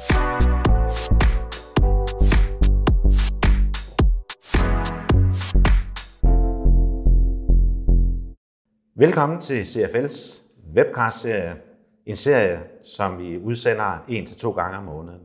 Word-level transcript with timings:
Velkommen 0.00 0.16
til 9.40 9.62
CFL's 9.62 10.42
webcast-serie. 10.76 11.56
En 12.06 12.16
serie, 12.16 12.60
som 12.82 13.18
vi 13.18 13.38
udsender 13.38 14.04
en 14.08 14.26
til 14.26 14.36
to 14.36 14.50
gange 14.50 14.78
om 14.78 14.84
måneden. 14.84 15.20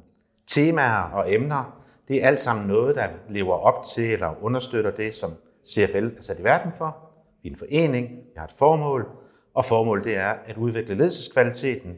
Temaer 0.47 1.01
og 1.01 1.33
emner, 1.33 1.81
det 2.07 2.23
er 2.23 2.27
alt 2.27 2.39
sammen 2.39 2.67
noget, 2.67 2.95
der 2.95 3.07
lever 3.29 3.55
op 3.55 3.85
til 3.85 4.13
eller 4.13 4.43
understøtter 4.43 4.91
det, 4.91 5.15
som 5.15 5.31
CFL 5.67 6.07
er 6.17 6.21
sat 6.21 6.39
i 6.39 6.43
verden 6.43 6.71
for. 6.77 6.97
Vi 7.43 7.49
er 7.49 7.53
en 7.53 7.57
forening, 7.57 8.09
vi 8.09 8.33
har 8.37 8.45
et 8.45 8.55
formål, 8.57 9.07
og 9.53 9.65
formålet 9.65 10.05
det 10.05 10.17
er 10.17 10.33
at 10.45 10.57
udvikle 10.57 10.95
ledelseskvaliteten 10.95 11.97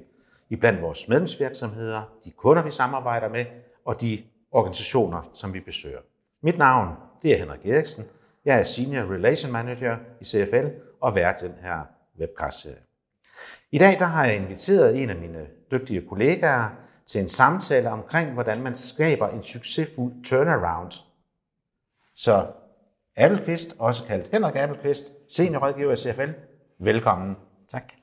i 0.50 0.56
blandt 0.56 0.82
vores 0.82 1.08
medlemsvirksomheder, 1.08 2.02
de 2.26 2.32
kunder, 2.32 2.64
vi 2.64 2.72
samarbejder 2.72 3.30
med, 3.30 3.46
og 3.86 4.02
de 4.02 4.24
organisationer, 4.52 5.30
som 5.34 5.54
vi 5.54 5.60
besøger. 5.60 6.00
Mit 6.42 6.58
navn 6.58 6.96
det 7.22 7.34
er 7.34 7.38
Henrik 7.38 7.66
Eriksen. 7.66 8.06
Jeg 8.46 8.60
er 8.60 8.64
Senior 8.64 9.14
Relation 9.14 9.52
Manager 9.52 9.98
i 10.22 10.24
CFL 10.24 10.68
og 11.02 11.16
vært 11.16 11.42
den 11.42 11.54
her 11.62 11.80
webcast-serie. 12.20 12.78
I 13.72 13.78
dag 13.78 14.00
der 14.00 14.06
har 14.06 14.26
jeg 14.26 14.36
inviteret 14.36 15.04
en 15.04 15.10
af 15.10 15.16
mine 15.16 15.48
dygtige 15.72 16.02
kollegaer 16.02 16.70
til 17.06 17.22
en 17.22 17.28
samtale 17.28 17.90
omkring, 17.90 18.34
hvordan 18.34 18.62
man 18.62 18.76
skaber 18.76 19.28
en 19.28 19.44
succesfuld 19.44 20.24
turnaround. 20.24 20.92
Så 22.16 22.48
Appelqvist, 23.18 23.76
også 23.80 24.04
kaldt 24.04 24.28
Henrik 24.32 24.56
Appelqvist, 24.56 25.06
seniorrådgiver 25.30 25.94
i 25.94 25.96
CFL. 25.96 26.32
Velkommen. 26.80 27.36
Tak. 27.68 27.94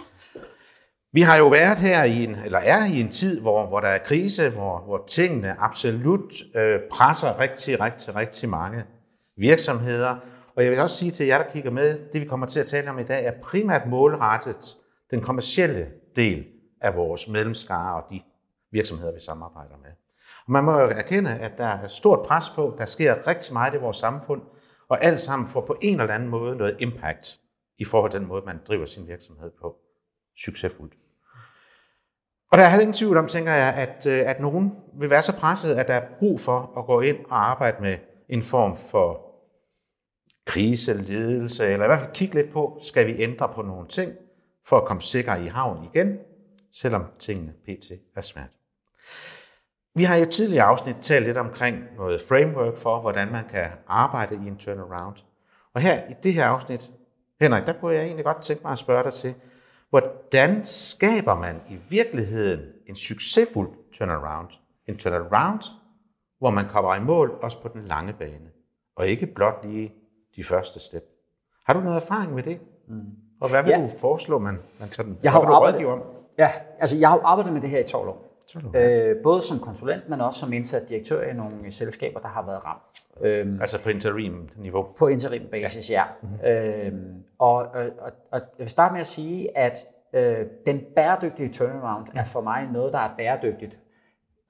Vi 1.14 1.20
har 1.20 1.36
jo 1.36 1.48
været 1.48 1.78
her 1.78 2.04
i 2.04 2.24
en, 2.24 2.34
eller 2.34 2.58
er 2.58 2.84
i 2.84 3.00
en 3.00 3.10
tid, 3.10 3.40
hvor, 3.40 3.66
hvor 3.66 3.80
der 3.80 3.88
er 3.88 3.98
krise, 3.98 4.50
hvor, 4.50 4.78
hvor 4.78 5.04
tingene 5.06 5.60
absolut 5.60 6.34
øh, 6.54 6.80
presser 6.90 7.40
rigtig, 7.40 7.80
rigtig, 7.80 8.16
rigtig 8.16 8.48
mange 8.48 8.84
virksomheder. 9.36 10.16
Og 10.56 10.62
jeg 10.62 10.70
vil 10.70 10.80
også 10.80 10.96
sige 10.96 11.10
til 11.10 11.26
jer, 11.26 11.38
der 11.38 11.50
kigger 11.50 11.70
med, 11.70 11.98
det 12.12 12.20
vi 12.20 12.26
kommer 12.26 12.46
til 12.46 12.60
at 12.60 12.66
tale 12.66 12.90
om 12.90 12.98
i 12.98 13.02
dag, 13.02 13.24
er 13.24 13.32
primært 13.42 13.86
målrettet 13.86 14.76
den 15.10 15.20
kommercielle 15.20 15.86
del 16.16 16.46
af 16.80 16.96
vores 16.96 17.28
medlemskare 17.28 18.02
og 18.02 18.10
de 18.10 18.20
virksomheder, 18.72 19.12
vi 19.12 19.20
samarbejder 19.20 19.76
med. 19.82 19.90
Og 20.46 20.52
man 20.52 20.64
må 20.64 20.80
jo 20.80 20.88
erkende, 20.88 21.30
at 21.30 21.52
der 21.58 21.66
er 21.66 21.86
stort 21.86 22.26
pres 22.26 22.50
på, 22.50 22.74
der 22.78 22.84
sker 22.84 23.26
rigtig 23.26 23.52
meget 23.52 23.74
i 23.74 23.78
vores 23.78 23.96
samfund, 23.96 24.42
og 24.88 25.04
alt 25.04 25.20
sammen 25.20 25.48
får 25.48 25.60
på 25.66 25.76
en 25.82 26.00
eller 26.00 26.14
anden 26.14 26.28
måde 26.28 26.56
noget 26.56 26.76
impact 26.80 27.38
i 27.78 27.84
forhold 27.84 28.10
til 28.10 28.20
den 28.20 28.28
måde, 28.28 28.42
man 28.46 28.60
driver 28.68 28.86
sin 28.86 29.08
virksomhed 29.08 29.50
på 29.60 29.76
succesfuldt. 30.44 30.94
Og 32.54 32.58
der 32.58 32.64
er 32.64 32.68
heller 32.68 32.82
ingen 32.82 32.94
tvivl 32.94 33.16
om, 33.16 33.26
tænker 33.26 33.52
jeg, 33.52 33.74
at, 33.74 34.06
øh, 34.06 34.30
at 34.30 34.40
nogen 34.40 34.72
vil 34.92 35.10
være 35.10 35.22
så 35.22 35.36
presset, 35.36 35.74
at 35.74 35.88
der 35.88 35.94
er 35.94 36.06
brug 36.18 36.40
for 36.40 36.72
at 36.78 36.86
gå 36.86 37.00
ind 37.00 37.16
og 37.30 37.50
arbejde 37.50 37.76
med 37.82 37.96
en 38.28 38.42
form 38.42 38.76
for 38.76 39.20
krise, 40.46 40.94
ledelse, 40.94 41.66
eller 41.66 41.84
i 41.84 41.88
hvert 41.88 42.00
fald 42.00 42.12
kigge 42.12 42.34
lidt 42.34 42.52
på, 42.52 42.78
skal 42.80 43.06
vi 43.06 43.22
ændre 43.22 43.48
på 43.54 43.62
nogle 43.62 43.88
ting, 43.88 44.12
for 44.66 44.76
at 44.76 44.84
komme 44.84 45.02
sikre 45.02 45.44
i 45.44 45.46
havn 45.46 45.88
igen, 45.94 46.18
selvom 46.72 47.04
tingene 47.18 47.52
pt. 47.52 47.92
er 48.16 48.20
svært. 48.20 48.50
Vi 49.94 50.04
har 50.04 50.16
i 50.16 50.22
et 50.22 50.30
tidligere 50.30 50.64
afsnit 50.64 50.96
talt 51.02 51.26
lidt 51.26 51.36
omkring 51.36 51.78
noget 51.96 52.20
framework 52.28 52.78
for, 52.78 53.00
hvordan 53.00 53.32
man 53.32 53.44
kan 53.50 53.66
arbejde 53.86 54.34
i 54.34 54.48
en 54.48 54.56
turnaround. 54.56 55.16
Og 55.74 55.80
her 55.80 56.02
i 56.10 56.14
det 56.22 56.34
her 56.34 56.46
afsnit, 56.46 56.90
Henrik, 57.40 57.66
der 57.66 57.72
kunne 57.72 57.94
jeg 57.94 58.04
egentlig 58.04 58.24
godt 58.24 58.42
tænke 58.42 58.62
mig 58.62 58.72
at 58.72 58.78
spørge 58.78 59.04
dig 59.04 59.12
til, 59.12 59.34
hvordan 59.94 60.64
skaber 60.64 61.34
man 61.34 61.60
i 61.70 61.78
virkeligheden 61.88 62.60
en 62.86 62.94
succesfuld 62.94 63.68
turnaround? 63.92 64.48
En 64.86 64.96
turnaround, 64.96 65.60
hvor 66.38 66.50
man 66.50 66.64
kommer 66.64 66.94
i 66.94 67.00
mål 67.00 67.38
også 67.42 67.62
på 67.62 67.68
den 67.68 67.84
lange 67.84 68.12
bane, 68.12 68.50
og 68.96 69.06
ikke 69.06 69.26
blot 69.26 69.64
lige 69.64 69.94
de 70.36 70.44
første 70.44 70.80
step. 70.80 71.04
Har 71.66 71.74
du 71.74 71.80
noget 71.80 71.96
erfaring 71.96 72.34
med 72.34 72.42
det? 72.42 72.60
Mm. 72.88 73.00
Og 73.40 73.50
hvad 73.50 73.62
vil 73.62 73.70
ja. 73.70 73.82
du 73.82 73.88
foreslå, 73.98 74.38
man, 74.38 74.58
man 74.80 74.88
tager 74.88 75.06
den? 75.06 75.18
Jeg 75.22 75.32
har 75.32 75.40
arbejdet, 75.40 75.86
om? 75.86 76.02
Ja, 76.38 76.50
altså 76.80 76.96
jeg 76.96 77.08
har 77.08 77.20
arbejdet 77.24 77.52
med 77.52 77.62
det 77.62 77.70
her 77.70 77.78
i 77.78 77.84
12 77.84 78.08
år. 78.08 78.34
Øh, 78.74 79.16
både 79.22 79.42
som 79.42 79.58
konsulent, 79.58 80.08
men 80.08 80.20
også 80.20 80.40
som 80.40 80.52
indsat 80.52 80.88
direktør 80.88 81.22
i 81.22 81.32
nogle 81.32 81.70
selskaber, 81.70 82.20
der 82.20 82.28
har 82.28 82.46
været 82.46 82.60
ramt. 82.64 82.82
Øhm, 83.20 83.60
altså 83.60 83.82
på 83.82 83.90
interim-niveau? 83.90 84.86
På 84.98 85.08
interim-basis, 85.08 85.90
ja. 85.90 85.94
ja. 85.94 86.04
Mm-hmm. 86.22 86.46
Øhm, 86.46 87.20
og, 87.38 87.54
og, 87.54 87.84
og, 87.98 88.12
og 88.30 88.40
jeg 88.40 88.58
vil 88.58 88.68
starte 88.68 88.92
med 88.92 89.00
at 89.00 89.06
sige, 89.06 89.58
at 89.58 89.86
øh, 90.14 90.46
den 90.66 90.80
bæredygtige 90.96 91.48
turnaround 91.48 92.06
er 92.14 92.24
for 92.24 92.40
mig 92.40 92.68
noget, 92.72 92.92
der 92.92 92.98
er 92.98 93.10
bæredygtigt, 93.18 93.78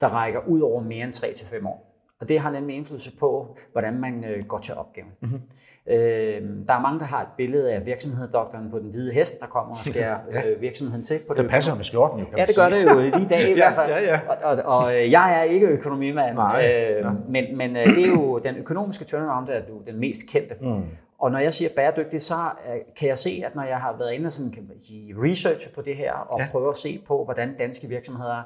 der 0.01 0.07
rækker 0.07 0.39
ud 0.47 0.61
over 0.61 0.81
mere 0.81 1.03
end 1.03 1.13
3-5 1.13 1.67
år. 1.67 1.91
Og 2.21 2.29
det 2.29 2.39
har 2.39 2.51
nemlig 2.51 2.75
indflydelse 2.75 3.17
på, 3.17 3.57
hvordan 3.71 3.99
man 3.99 4.25
øh, 4.25 4.45
går 4.45 4.59
til 4.59 4.73
opgaven. 4.75 5.11
Mm-hmm. 5.21 5.41
Øh, 5.87 6.41
der 6.67 6.73
er 6.73 6.81
mange, 6.81 6.99
der 6.99 7.05
har 7.05 7.21
et 7.21 7.27
billede 7.37 7.73
af 7.73 7.85
virksomhedsdoktoren 7.85 8.71
på 8.71 8.79
den 8.79 8.89
hvide 8.89 9.13
hest, 9.13 9.39
der 9.39 9.45
kommer 9.45 9.75
og 9.75 9.85
skærer 9.91 10.17
ja. 10.33 10.49
øh, 10.49 10.61
virksomheden 10.61 11.03
til. 11.03 11.19
På 11.27 11.33
det, 11.33 11.43
det 11.43 11.51
passer 11.51 11.75
med 11.75 11.83
skjorten 11.83 12.19
jo, 12.19 12.25
kan 12.25 12.37
Ja, 12.37 12.45
det 12.45 12.55
gør 12.55 12.69
det 12.69 12.83
jo 12.83 12.99
i 12.99 13.09
de 13.09 13.27
dage 13.35 13.51
i 13.51 13.53
hvert 13.53 13.75
fald. 13.75 13.89
Ja, 13.89 14.03
ja. 14.03 14.19
Og, 14.27 14.57
og, 14.57 14.79
og 14.79 14.95
øh, 14.95 15.11
jeg 15.11 15.39
er 15.39 15.43
ikke 15.43 15.67
økonomimand, 15.67 16.35
Nej, 16.35 16.71
øh, 16.73 16.97
ja. 17.03 17.11
men, 17.29 17.57
men 17.57 17.77
øh, 17.77 17.85
det 17.85 18.03
er 18.03 18.11
jo 18.11 18.39
den 18.39 18.55
økonomiske 18.55 19.05
turnaround, 19.05 19.47
der 19.47 19.53
er 19.53 19.61
jo 19.69 19.81
den 19.87 19.99
mest 19.99 20.21
kendte. 20.29 20.55
Mm. 20.61 20.83
Og 21.19 21.31
når 21.31 21.39
jeg 21.39 21.53
siger 21.53 21.69
bæredygtigt, 21.75 22.23
så 22.23 22.35
øh, 22.35 22.75
kan 22.97 23.09
jeg 23.09 23.17
se, 23.17 23.43
at 23.45 23.55
når 23.55 23.63
jeg 23.63 23.77
har 23.77 23.97
været 23.97 24.13
inde 24.13 24.29
sådan, 24.29 24.51
kan 24.51 24.65
man 24.67 24.81
sige, 24.81 25.15
research 25.17 25.73
på 25.73 25.81
det 25.81 25.95
her, 25.95 26.13
og 26.13 26.39
ja. 26.39 26.47
prøve 26.51 26.69
at 26.69 26.77
se 26.77 27.03
på, 27.07 27.23
hvordan 27.23 27.57
danske 27.57 27.87
virksomheder 27.87 28.43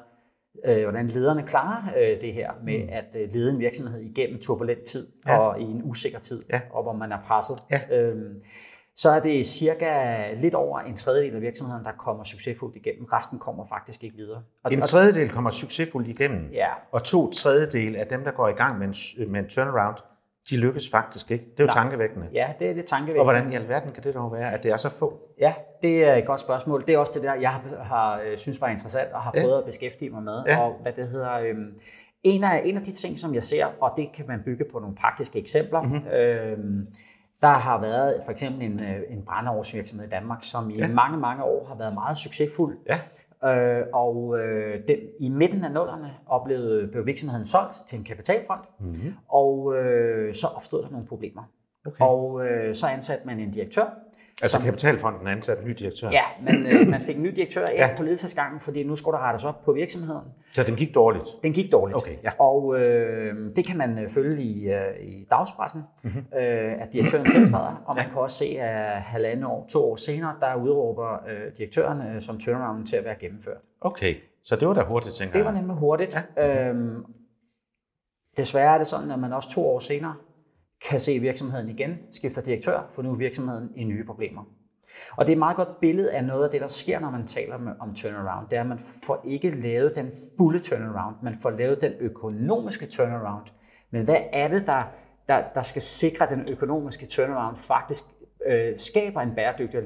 øh, 0.64 0.82
hvordan 0.82 1.06
lederne 1.06 1.42
klarer 1.42 1.82
øh, 1.98 2.20
det 2.20 2.32
her 2.32 2.50
med 2.64 2.82
mm. 2.82 2.88
at 2.92 3.16
øh, 3.18 3.28
lede 3.32 3.52
en 3.52 3.58
virksomhed 3.58 4.00
igennem 4.00 4.38
turbulent 4.40 4.84
tid 4.84 5.06
ja. 5.26 5.38
og 5.38 5.60
i 5.60 5.64
en 5.64 5.80
usikker 5.84 6.18
tid, 6.18 6.42
ja. 6.52 6.60
og 6.70 6.82
hvor 6.82 6.92
man 6.92 7.12
er 7.12 7.18
presset. 7.24 7.56
Ja. 7.70 7.96
Øhm, 7.98 8.34
så 8.96 9.10
er 9.10 9.20
det 9.20 9.46
cirka 9.46 10.34
lidt 10.34 10.54
over 10.54 10.78
en 10.78 10.96
tredjedel 10.96 11.34
af 11.34 11.40
virksomheden, 11.40 11.84
der 11.84 11.92
kommer 11.92 12.24
succesfuldt 12.24 12.76
igennem. 12.76 13.04
Resten 13.04 13.38
kommer 13.38 13.66
faktisk 13.66 14.04
ikke 14.04 14.16
videre. 14.16 14.42
Og, 14.64 14.72
en 14.72 14.80
tredjedel 14.80 15.30
kommer 15.30 15.50
succesfuldt 15.50 16.08
igennem, 16.08 16.50
ja. 16.52 16.68
og 16.92 17.04
to 17.04 17.30
tredjedel 17.30 17.96
af 17.96 18.06
dem, 18.06 18.24
der 18.24 18.30
går 18.30 18.48
i 18.48 18.52
gang 18.52 18.78
med 18.78 18.86
en, 18.86 19.32
med 19.32 19.40
en 19.40 19.48
turnaround, 19.48 19.96
de 20.50 20.56
lykkes 20.56 20.90
faktisk 20.90 21.30
ikke. 21.30 21.44
Det 21.44 21.60
er 21.60 21.64
jo 21.64 21.66
Nej. 21.66 21.82
tankevækkende. 21.82 22.26
Ja, 22.32 22.52
det 22.58 22.70
er 22.70 22.74
det 22.74 22.86
tankevækkende. 22.86 23.20
Og 23.20 23.24
hvordan 23.24 23.52
i 23.52 23.56
alverden 23.56 23.92
kan 23.92 24.04
det 24.04 24.14
dog 24.14 24.32
være, 24.32 24.52
at 24.52 24.62
det 24.62 24.70
er 24.70 24.76
så 24.76 24.88
få? 24.88 25.18
Ja, 25.40 25.54
det 25.82 26.04
er 26.04 26.14
et 26.14 26.26
godt 26.26 26.40
spørgsmål. 26.40 26.86
Det 26.86 26.94
er 26.94 26.98
også 26.98 27.12
det 27.14 27.22
der, 27.22 27.34
jeg 27.34 27.50
har, 27.50 27.82
har 27.82 28.20
øh, 28.26 28.38
synes 28.38 28.60
var 28.60 28.68
interessant 28.68 29.12
og 29.12 29.20
har 29.20 29.30
prøvet 29.40 29.54
ja. 29.54 29.58
at 29.58 29.64
beskæftige 29.64 30.10
mig 30.10 30.22
med. 30.22 30.42
Ja. 30.46 30.60
Og 30.60 30.76
hvad 30.82 30.92
det 30.92 31.08
hedder... 31.08 31.32
Øhm, 31.32 31.78
en 32.22 32.44
af, 32.44 32.62
en 32.64 32.76
af 32.76 32.82
de 32.82 32.92
ting, 32.92 33.18
som 33.18 33.34
jeg 33.34 33.42
ser, 33.42 33.66
og 33.80 33.92
det 33.96 34.08
kan 34.14 34.24
man 34.28 34.42
bygge 34.44 34.64
på 34.72 34.78
nogle 34.78 34.96
praktiske 34.96 35.38
eksempler, 35.38 35.82
mm-hmm. 35.82 36.08
øhm, 36.08 36.86
der 37.42 37.48
har 37.48 37.80
været 37.80 38.22
for 38.24 38.32
eksempel 38.32 38.62
en, 38.62 38.80
øh, 38.80 39.00
en 39.08 39.24
brændeårsvirksomhed 39.24 40.06
i 40.06 40.10
Danmark, 40.10 40.38
som 40.42 40.70
i 40.70 40.78
ja. 40.78 40.88
mange, 40.88 41.18
mange 41.18 41.44
år 41.44 41.66
har 41.68 41.74
været 41.74 41.94
meget 41.94 42.18
succesfuld. 42.18 42.78
Ja. 42.88 43.00
Øh, 43.44 43.82
og 43.92 44.38
øh, 44.38 44.80
den, 44.88 44.98
i 45.20 45.28
midten 45.28 45.64
af 45.64 45.72
nullerne 45.72 46.10
oplevede, 46.26 46.88
blev 46.88 47.06
virksomheden 47.06 47.44
solgt 47.44 47.74
til 47.86 47.98
en 47.98 48.04
kapitalfond, 48.04 48.60
mm-hmm. 48.80 49.14
og 49.28 49.76
øh, 49.76 50.34
så 50.34 50.46
opstod 50.46 50.82
der 50.82 50.90
nogle 50.90 51.06
problemer. 51.06 51.42
Okay. 51.86 52.04
Og 52.04 52.46
øh, 52.46 52.74
så 52.74 52.86
ansatte 52.86 53.26
man 53.26 53.40
en 53.40 53.50
direktør, 53.50 53.90
Altså 54.42 54.56
som, 54.56 54.64
kapitalfonden 54.64 55.28
ansatte 55.28 55.62
en 55.62 55.68
ny 55.68 55.72
direktør? 55.72 56.08
Ja, 56.10 56.22
men 56.42 56.66
øh, 56.66 56.88
man 56.94 57.00
fik 57.00 57.16
en 57.16 57.22
ny 57.22 57.32
direktør 57.36 57.66
ind 57.66 57.76
ja. 57.76 57.96
på 57.96 58.02
ledelsesgangen, 58.02 58.60
fordi 58.60 58.82
nu 58.82 58.96
skulle 58.96 59.18
der 59.18 59.24
rettes 59.24 59.44
op 59.44 59.64
på 59.64 59.72
virksomheden. 59.72 60.24
Så 60.52 60.62
den 60.62 60.76
gik 60.76 60.94
dårligt? 60.94 61.24
Den 61.42 61.52
gik 61.52 61.72
dårligt. 61.72 61.96
Okay, 61.96 62.16
ja. 62.24 62.30
Og 62.38 62.80
øh, 62.80 63.56
det 63.56 63.66
kan 63.66 63.78
man 63.78 63.98
øh, 63.98 64.10
følge 64.10 64.42
i, 64.42 64.72
øh, 64.72 64.80
i 65.00 65.26
dagspressen, 65.30 65.82
mm-hmm. 66.02 66.24
øh, 66.38 66.82
at 66.82 66.92
direktøren 66.92 67.24
tiltræder, 67.24 67.82
og 67.86 67.96
man 67.96 68.04
ja. 68.04 68.10
kan 68.10 68.18
også 68.18 68.36
se, 68.36 68.44
at 68.44 69.02
halvandet 69.02 69.44
år, 69.44 69.66
to 69.70 69.90
år 69.90 69.96
senere, 69.96 70.34
der 70.40 70.54
udråber 70.54 71.12
øh, 71.28 71.56
direktøren 71.58 72.14
øh, 72.14 72.20
som 72.20 72.38
turnaround 72.38 72.86
til 72.86 72.96
at 72.96 73.04
være 73.04 73.16
gennemført. 73.20 73.58
Okay, 73.80 74.14
så 74.44 74.56
det 74.56 74.68
var 74.68 74.74
da 74.74 74.82
hurtigt, 74.82 75.14
tænker 75.14 75.38
jeg. 75.38 75.44
Det 75.44 75.54
var 75.54 75.60
nemlig 75.60 75.76
hurtigt. 75.76 76.26
Ja. 76.36 76.68
Øhm, 76.68 77.04
desværre 78.36 78.74
er 78.74 78.78
det 78.78 78.86
sådan, 78.86 79.10
at 79.10 79.18
man 79.18 79.32
også 79.32 79.50
to 79.50 79.66
år 79.66 79.78
senere 79.78 80.14
kan 80.88 81.00
se 81.00 81.18
virksomheden 81.18 81.68
igen, 81.68 81.98
skifter 82.12 82.42
direktør, 82.42 82.88
for 82.92 83.02
nu 83.02 83.10
er 83.10 83.16
virksomheden 83.16 83.70
i 83.76 83.84
nye 83.84 84.04
problemer. 84.04 84.44
Og 85.16 85.26
det 85.26 85.32
er 85.32 85.36
et 85.36 85.38
meget 85.38 85.56
godt 85.56 85.80
billede 85.80 86.12
af 86.12 86.24
noget 86.24 86.44
af 86.44 86.50
det, 86.50 86.60
der 86.60 86.66
sker, 86.66 87.00
når 87.00 87.10
man 87.10 87.26
taler 87.26 87.74
om 87.80 87.94
turnaround. 87.94 88.48
Det 88.48 88.56
er, 88.56 88.60
at 88.60 88.66
man 88.66 88.78
får 89.06 89.24
ikke 89.24 89.50
lavet 89.50 89.96
den 89.96 90.10
fulde 90.38 90.58
turnaround, 90.58 91.16
man 91.22 91.34
får 91.42 91.50
lavet 91.50 91.80
den 91.80 91.92
økonomiske 92.00 92.86
turnaround. 92.86 93.46
Men 93.90 94.04
hvad 94.04 94.20
er 94.32 94.48
det, 94.48 94.66
der, 94.66 94.82
der, 95.28 95.42
der 95.54 95.62
skal 95.62 95.82
sikre, 95.82 96.24
at 96.24 96.30
den 96.38 96.48
økonomiske 96.48 97.06
turnaround 97.06 97.56
faktisk 97.56 98.04
øh, 98.46 98.78
skaber 98.78 99.20
en 99.20 99.34
bæredygtig 99.34 99.78
og 99.78 99.84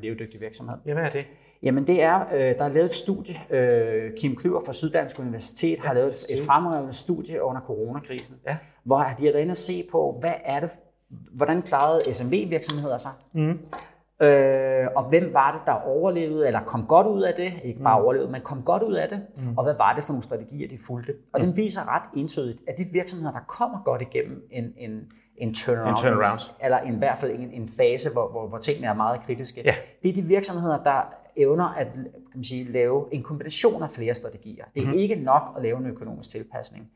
levedygtig 0.00 0.34
øh, 0.34 0.40
virksomhed? 0.40 0.76
Ja, 0.86 0.92
hvad 0.92 1.04
er 1.04 1.10
det? 1.10 1.26
Jamen 1.62 1.86
det 1.86 2.02
er, 2.02 2.20
øh, 2.32 2.58
der 2.58 2.64
er 2.64 2.68
lavet 2.68 2.86
et 2.86 2.94
studie, 2.94 3.34
øh, 3.50 4.10
Kim 4.18 4.36
Klyver 4.36 4.60
fra 4.66 4.72
Syddansk 4.72 5.18
Universitet 5.18 5.78
ja, 5.78 5.84
har 5.84 5.94
lavet 5.94 6.08
et, 6.08 6.38
et 6.38 6.46
fremragende 6.46 6.92
studie 6.92 7.42
under 7.42 7.60
coronakrisen, 7.60 8.36
ja. 8.46 8.56
hvor 8.84 8.98
de 8.98 9.24
har 9.24 9.32
været 9.32 9.42
inde 9.42 9.52
og 9.52 9.56
se 9.56 9.88
på, 9.92 10.16
hvad 10.20 10.34
er 10.44 10.60
det, 10.60 10.70
hvordan 11.32 11.62
klarede 11.62 12.14
SMV-virksomheder 12.14 12.96
sig, 12.96 13.12
mm. 13.32 13.58
Øh, 14.22 14.86
og 14.96 15.04
hvem 15.04 15.34
var 15.34 15.52
det, 15.52 15.62
der 15.66 15.72
overlevede, 15.72 16.46
eller 16.46 16.60
kom 16.60 16.86
godt 16.86 17.06
ud 17.06 17.22
af 17.22 17.34
det? 17.34 17.52
Ikke 17.64 17.82
bare 17.82 17.98
mm. 17.98 18.04
overlevede, 18.04 18.30
men 18.32 18.40
kom 18.40 18.62
godt 18.62 18.82
ud 18.82 18.94
af 18.94 19.08
det. 19.08 19.22
Mm. 19.36 19.58
Og 19.58 19.64
hvad 19.64 19.74
var 19.78 19.94
det 19.94 20.04
for 20.04 20.12
nogle 20.12 20.22
strategier, 20.22 20.68
de 20.68 20.78
fulgte? 20.86 21.12
Og 21.32 21.40
mm. 21.40 21.46
den 21.46 21.56
viser 21.56 21.94
ret 21.94 22.02
entydigt, 22.16 22.62
at 22.68 22.74
de 22.78 22.84
virksomheder, 22.92 23.32
der 23.32 23.40
kommer 23.48 23.82
godt 23.84 24.02
igennem 24.02 24.42
en, 24.50 24.72
en, 24.76 25.00
en 25.36 25.54
turnaround, 25.54 25.98
en 25.98 26.02
turnaround. 26.02 26.40
eller 26.60 26.80
i 26.82 26.90
hvert 26.98 27.18
fald 27.18 27.32
en, 27.32 27.50
en 27.50 27.68
fase, 27.68 28.12
hvor, 28.12 28.30
hvor, 28.30 28.48
hvor 28.48 28.58
tingene 28.58 28.86
er 28.86 28.94
meget 28.94 29.20
kritiske, 29.20 29.62
ja. 29.64 29.74
det 30.02 30.08
er 30.08 30.14
de 30.14 30.22
virksomheder, 30.22 30.82
der 30.82 31.21
evner 31.36 31.64
at 31.64 31.86
kan 31.92 32.38
man 32.38 32.44
sige, 32.44 32.72
lave 32.72 33.08
en 33.12 33.22
kombination 33.22 33.82
af 33.82 33.90
flere 33.90 34.14
strategier. 34.14 34.64
Det 34.74 34.82
er 34.82 34.86
mm. 34.86 34.92
ikke 34.92 35.14
nok 35.14 35.54
at 35.56 35.62
lave 35.62 35.78
en 35.78 35.86
økonomisk 35.86 36.30
tilpasning 36.30 36.90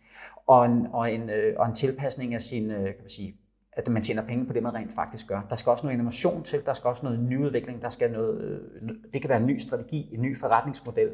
og 0.46 0.66
en, 0.66 0.86
og 0.92 1.12
en, 1.12 1.30
øh, 1.30 1.54
og 1.58 1.66
en 1.66 1.74
tilpasning 1.74 2.34
af 2.34 2.42
sin 2.42 2.70
øh, 2.70 2.84
kan 2.84 2.94
man 3.00 3.08
sige, 3.08 3.36
at 3.72 3.88
man 3.88 4.02
tjener 4.02 4.22
penge 4.22 4.46
på 4.46 4.52
det, 4.52 4.62
man 4.62 4.74
rent 4.74 4.94
faktisk 4.94 5.26
gør. 5.26 5.40
Der 5.50 5.56
skal 5.56 5.70
også 5.70 5.86
noget 5.86 5.94
innovation 5.94 6.42
til, 6.42 6.60
der 6.66 6.72
skal 6.72 6.88
også 6.88 7.04
noget 7.04 7.20
nyudvikling, 7.20 7.82
der 7.82 7.88
skal 7.88 8.10
noget, 8.10 8.60
øh, 8.82 8.88
det 9.12 9.20
kan 9.20 9.28
være 9.28 9.40
en 9.40 9.46
ny 9.46 9.58
strategi, 9.58 10.08
en 10.12 10.22
ny 10.22 10.38
forretningsmodel, 10.38 11.12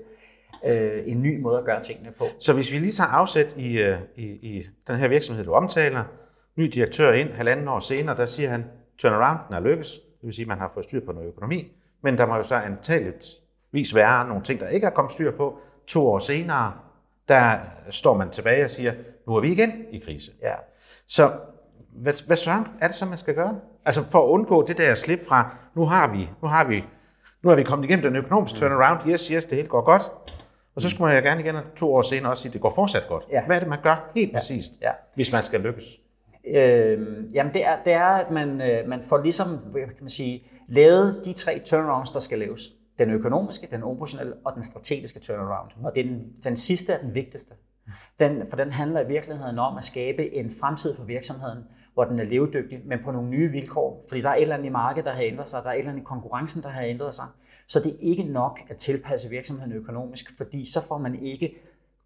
øh, 0.66 1.02
en 1.06 1.22
ny 1.22 1.40
måde 1.40 1.58
at 1.58 1.64
gøre 1.64 1.80
tingene 1.80 2.10
på. 2.18 2.24
Så 2.38 2.52
hvis 2.52 2.72
vi 2.72 2.78
lige 2.78 2.92
tager 2.92 3.08
afsæt 3.08 3.54
i, 3.56 3.78
øh, 3.78 3.98
i, 4.16 4.24
i 4.24 4.62
den 4.86 4.96
her 4.96 5.08
virksomhed, 5.08 5.44
du 5.44 5.52
omtaler, 5.52 6.04
ny 6.56 6.64
direktør 6.64 7.12
ind, 7.12 7.28
halvanden 7.28 7.68
år 7.68 7.80
senere, 7.80 8.16
der 8.16 8.26
siger 8.26 8.50
han, 8.50 8.64
turnaround 8.98 9.54
er 9.54 9.60
lykkes, 9.60 9.92
det 9.92 10.26
vil 10.26 10.34
sige, 10.34 10.44
at 10.44 10.48
man 10.48 10.58
har 10.58 10.70
fået 10.74 10.84
styr 10.84 11.04
på 11.04 11.12
noget 11.12 11.28
økonomi, 11.28 11.72
men 12.02 12.18
der 12.18 12.26
må 12.26 12.36
jo 12.36 12.42
så 12.42 12.54
antageligvis 12.54 13.94
være 13.94 14.28
nogle 14.28 14.42
ting, 14.42 14.60
der 14.60 14.68
ikke 14.68 14.86
er 14.86 14.90
kommet 14.90 15.12
styr 15.12 15.36
på. 15.36 15.58
To 15.86 16.08
år 16.08 16.18
senere, 16.18 16.72
der 17.28 17.58
står 17.90 18.16
man 18.16 18.30
tilbage 18.30 18.64
og 18.64 18.70
siger, 18.70 18.92
nu 19.26 19.34
er 19.36 19.40
vi 19.40 19.52
igen 19.52 19.72
i 19.90 19.98
krise. 19.98 20.32
Ja. 20.42 20.54
Så 21.06 21.32
hvad, 21.92 22.26
hvad 22.26 22.36
søren 22.36 22.66
er 22.80 22.86
det 22.86 22.96
så, 22.96 23.06
man 23.06 23.18
skal 23.18 23.34
gøre? 23.34 23.60
Altså 23.84 24.04
for 24.10 24.24
at 24.24 24.28
undgå 24.28 24.66
det 24.66 24.78
der 24.78 24.94
slip 24.94 25.26
fra, 25.28 25.56
nu 25.74 25.84
har 25.84 26.12
vi, 26.12 26.28
nu 26.42 26.48
har 26.48 26.64
vi, 26.64 26.84
nu 27.42 27.48
har 27.48 27.56
vi 27.56 27.62
kommet 27.62 27.84
igennem 27.84 28.02
den 28.02 28.16
økonomiske 28.16 28.58
turnaround, 28.58 29.10
yes, 29.10 29.26
yes, 29.26 29.44
det 29.44 29.56
hele 29.56 29.68
går 29.68 29.84
godt. 29.84 30.02
Og 30.74 30.82
så 30.82 30.90
skulle 30.90 31.12
man 31.12 31.24
jo 31.24 31.28
gerne 31.28 31.40
igen 31.40 31.56
to 31.76 31.94
år 31.94 32.02
senere 32.02 32.32
også 32.32 32.42
sige, 32.42 32.50
at 32.50 32.52
det 32.52 32.60
går 32.60 32.74
fortsat 32.74 33.08
godt. 33.08 33.24
Ja. 33.30 33.46
Hvad 33.46 33.56
er 33.56 33.60
det, 33.60 33.68
man 33.68 33.78
gør 33.82 34.10
helt 34.14 34.32
ja. 34.32 34.38
præcist, 34.38 34.72
ja. 34.82 34.90
hvis 35.14 35.32
man 35.32 35.42
skal 35.42 35.60
lykkes? 35.60 35.84
Øh, 36.46 37.34
jamen 37.34 37.54
det 37.54 37.66
er, 37.66 37.82
det 37.84 37.92
er, 37.92 38.04
at 38.04 38.30
man, 38.30 38.60
øh, 38.60 38.88
man 38.88 39.02
får 39.02 39.22
ligesom, 39.22 39.58
kan 39.74 39.94
man 40.00 40.08
sige, 40.08 40.46
lavet 40.68 41.22
de 41.24 41.32
tre 41.32 41.62
turnarounds, 41.64 42.10
der 42.10 42.20
skal 42.20 42.38
laves. 42.38 42.60
Den 42.98 43.10
økonomiske, 43.10 43.68
den 43.70 43.82
operationelle 43.82 44.34
og 44.44 44.54
den 44.54 44.62
strategiske 44.62 45.20
turnaround. 45.20 45.70
Og 45.84 45.94
det 45.94 46.00
er 46.00 46.08
den, 46.08 46.32
den 46.44 46.56
sidste 46.56 46.92
er 46.92 47.00
den 47.00 47.14
vigtigste. 47.14 47.54
Den, 48.20 48.42
for 48.48 48.56
den 48.56 48.72
handler 48.72 49.00
i 49.00 49.06
virkeligheden 49.06 49.58
om 49.58 49.76
at 49.76 49.84
skabe 49.84 50.34
en 50.34 50.50
fremtid 50.60 50.96
for 50.96 51.04
virksomheden, 51.04 51.58
hvor 51.94 52.04
den 52.04 52.18
er 52.18 52.24
levedygtig, 52.24 52.80
men 52.84 52.98
på 53.04 53.10
nogle 53.10 53.28
nye 53.28 53.50
vilkår. 53.50 54.04
Fordi 54.08 54.20
der 54.20 54.28
er 54.28 54.34
et 54.34 54.42
eller 54.42 54.54
andet 54.54 54.66
i 54.66 54.70
markedet, 54.70 55.04
der 55.04 55.12
har 55.12 55.22
ændret 55.22 55.48
sig, 55.48 55.62
der 55.62 55.68
er 55.68 55.74
et 55.74 55.78
eller 55.78 55.90
andet 55.90 56.02
i 56.02 56.04
konkurrencen, 56.04 56.62
der 56.62 56.68
har 56.68 56.82
ændret 56.82 57.14
sig. 57.14 57.26
Så 57.68 57.80
det 57.80 57.92
er 57.92 57.96
ikke 58.00 58.22
nok 58.22 58.60
at 58.68 58.76
tilpasse 58.76 59.28
virksomheden 59.28 59.72
økonomisk, 59.72 60.36
fordi 60.36 60.72
så 60.72 60.80
får 60.80 60.98
man 60.98 61.22
ikke, 61.22 61.54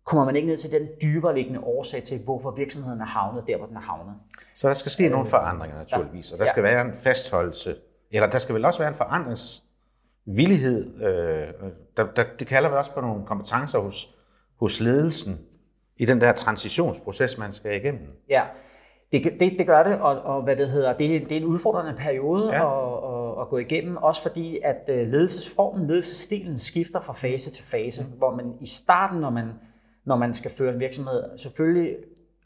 kommer 0.07 0.25
man 0.25 0.37
ikke 0.37 0.49
ned 0.49 0.57
til 0.57 0.71
den 0.71 0.89
dybere 1.03 1.35
liggende 1.35 1.61
årsag 1.61 2.03
til, 2.03 2.21
hvorfor 2.25 2.51
virksomheden 2.51 3.01
er 3.01 3.05
havnet 3.05 3.45
der, 3.47 3.57
hvor 3.57 3.67
den 3.67 3.77
er 3.77 3.81
havnet. 3.81 4.15
Så 4.55 4.69
der 4.69 4.75
skal 4.75 4.93
ske 4.93 5.09
nogle 5.09 5.27
forandringer 5.27 5.79
naturligvis, 5.79 6.33
og 6.33 6.39
der 6.39 6.47
skal 6.47 6.63
være 6.63 6.81
en 6.81 6.95
fastholdelse, 6.95 7.77
eller 8.11 8.29
der 8.29 8.39
skal 8.39 8.55
vel 8.55 8.65
også 8.65 8.79
være 8.79 8.89
en 8.89 8.95
forandringsvillighed. 8.95 11.03
Øh, 11.03 11.49
der, 11.97 12.07
der, 12.17 12.25
det 12.39 12.47
kalder 12.47 12.69
vi 12.69 12.77
også 12.77 12.95
på 12.95 13.01
nogle 13.01 13.27
kompetencer 13.27 13.79
hos, 13.79 14.15
hos 14.61 14.81
ledelsen 14.81 15.39
i 15.97 16.05
den 16.05 16.21
der 16.21 16.33
transitionsproces, 16.33 17.39
man 17.39 17.53
skal 17.53 17.77
igennem. 17.77 18.09
Ja, 18.29 18.43
det, 19.13 19.25
det, 19.41 19.59
det 19.59 19.67
gør 19.67 19.83
det, 19.83 20.01
og, 20.01 20.23
og 20.23 20.43
hvad 20.43 20.57
det 20.57 20.69
hedder, 20.69 20.97
det, 20.97 21.29
det 21.29 21.33
er 21.33 21.37
en 21.37 21.47
udfordrende 21.47 21.95
periode 21.99 22.53
ja. 22.53 22.55
at, 22.55 23.15
at, 23.15 23.41
at 23.41 23.49
gå 23.49 23.59
igennem, 23.59 23.97
også 23.97 24.23
fordi 24.23 24.59
at 24.65 24.89
øh, 24.89 25.07
ledelsesformen, 25.07 25.87
ledelsesstilen 25.87 26.59
skifter 26.59 27.01
fra 27.01 27.13
fase 27.13 27.51
til 27.51 27.65
fase, 27.65 28.05
mm. 28.05 28.19
hvor 28.19 28.35
man 28.35 28.55
i 28.61 28.67
starten, 28.67 29.21
når 29.21 29.31
man, 29.31 29.53
når 30.07 30.17
man 30.17 30.35
skal 30.35 30.51
føre 30.51 30.75
en 30.75 30.81
virksomhed, 30.81 31.39
selvfølgelig 31.39 31.97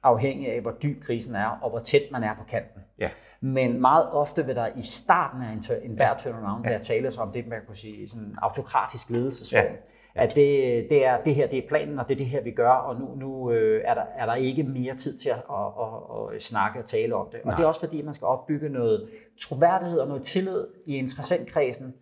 afhængig 0.03 0.53
af, 0.53 0.61
hvor 0.61 0.77
dyb 0.83 1.03
krisen 1.03 1.35
er, 1.35 1.59
og 1.63 1.71
hvor 1.71 1.79
tæt 1.79 2.03
man 2.13 2.23
er 2.23 2.35
på 2.35 2.45
kanten. 2.49 2.83
Ja. 2.99 3.11
Men 3.41 3.81
meget 3.81 4.11
ofte 4.11 4.47
vil 4.47 4.57
der 4.57 4.69
i 4.77 4.83
starten 4.83 5.43
af 5.43 5.53
en, 5.53 5.91
en 5.91 5.97
hver 5.97 6.17
turnaround 6.17 6.65
ja. 6.65 6.71
være 6.71 6.79
tale 6.79 7.11
om 7.19 7.33
det, 7.33 7.47
man 7.47 7.59
kan 7.67 7.75
sige, 7.75 8.09
sådan 8.09 8.35
autokratisk 8.43 9.11
ledelsesform. 9.11 9.65
Ja 9.65 9.71
at 10.15 10.37
det, 10.37 10.87
det, 10.91 11.07
er, 11.07 11.23
det 11.23 11.35
her 11.35 11.47
det 11.47 11.59
er 11.59 11.69
planen, 11.69 11.99
og 11.99 12.09
det 12.09 12.15
er 12.15 12.19
det 12.19 12.27
her, 12.27 12.43
vi 12.43 12.51
gør, 12.51 12.71
og 12.71 13.01
nu, 13.01 13.15
nu 13.15 13.51
øh, 13.53 13.83
er, 13.85 13.95
der, 13.95 14.03
er 14.17 14.27
der 14.27 14.35
ikke 14.35 14.63
mere 14.63 14.95
tid 14.95 15.19
til 15.19 15.29
at, 15.29 15.37
at, 15.37 15.67
at, 15.83 16.35
at 16.35 16.43
snakke 16.43 16.79
og 16.79 16.85
tale 16.85 17.15
om 17.15 17.27
det. 17.33 17.41
Og 17.41 17.47
Nej. 17.47 17.57
det 17.57 17.63
er 17.63 17.67
også 17.67 17.81
fordi, 17.81 18.03
man 18.03 18.15
skal 18.15 18.27
opbygge 18.27 18.69
noget 18.69 19.09
troværdighed 19.41 19.99
og 19.99 20.09
noget 20.09 20.23
tillid 20.23 20.67
i 20.87 20.97
interessentkredsen, 20.97 21.95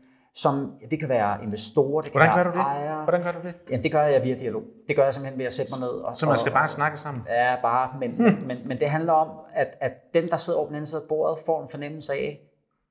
som 0.42 0.72
det 0.90 1.00
kan 1.00 1.08
være 1.08 1.42
investorer, 1.42 2.02
det 2.02 2.12
kan 2.12 2.18
Hvordan 2.18 2.36
gør 2.36 2.50
du 2.50 2.58
det? 2.58 2.64
ejere. 2.64 3.02
Hvordan 3.02 3.22
gør 3.22 3.32
du 3.32 3.38
det? 3.42 3.54
Jamen, 3.70 3.82
det 3.82 3.92
gør 3.92 4.02
jeg 4.02 4.24
via 4.24 4.34
dialog. 4.34 4.62
Det 4.88 4.96
gør 4.96 5.04
jeg 5.04 5.14
simpelthen 5.14 5.38
ved 5.38 5.46
at 5.46 5.52
sætte 5.52 5.72
mig 5.72 5.80
ned. 5.80 5.88
Og, 5.88 6.16
så 6.16 6.26
man 6.26 6.38
skal 6.38 6.52
og, 6.52 6.54
bare 6.54 6.68
snakke 6.68 6.98
sammen? 6.98 7.24
Ja, 7.28 7.56
bare. 7.62 7.90
Men, 8.00 8.14
men, 8.18 8.38
men, 8.48 8.58
men 8.64 8.80
det 8.80 8.90
handler 8.90 9.12
om, 9.12 9.28
at, 9.54 9.76
at 9.80 10.14
den, 10.14 10.28
der 10.28 10.36
sidder 10.36 10.58
over 10.58 10.66
den 10.66 10.76
anden 10.76 10.86
side 10.86 11.00
af 11.00 11.08
bordet, 11.08 11.38
får 11.46 11.62
en 11.62 11.68
fornemmelse 11.70 12.12
af, 12.12 12.40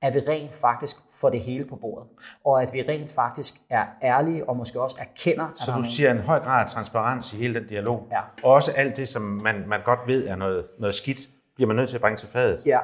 at 0.02 0.14
vi 0.14 0.20
rent 0.20 0.56
faktisk 0.56 0.96
får 1.22 1.30
det 1.30 1.40
hele 1.40 1.66
på 1.66 1.76
bordet. 1.76 2.08
Og 2.46 2.62
at 2.62 2.74
vi 2.74 2.82
rent 2.82 3.12
faktisk 3.12 3.56
er 3.70 3.86
ærlige 4.04 4.50
og 4.50 4.58
måske 4.58 4.82
også 4.82 4.96
erkender... 5.00 5.48
Så 5.56 5.72
du 5.72 5.84
siger 5.84 6.12
en 6.12 6.18
høj 6.18 6.40
grad 6.40 6.62
af 6.64 6.70
transparens 6.70 7.34
i 7.34 7.38
hele 7.38 7.60
den 7.60 7.68
dialog. 7.68 8.08
Ja. 8.12 8.20
Og 8.44 8.54
også 8.54 8.72
alt 8.78 8.98
det, 8.98 9.10
som 9.10 9.22
man, 9.22 9.64
man 9.68 9.80
godt 9.86 10.00
ved 10.08 10.28
er 10.28 10.36
noget, 10.36 10.66
noget 10.80 10.96
skidt, 10.96 11.20
bliver 11.56 11.68
man 11.68 11.76
nødt 11.76 11.90
til 11.90 11.98
at 11.98 12.02
bringe 12.02 12.18
til 12.18 12.28
fadet. 12.28 12.66
Ja. 12.66 12.80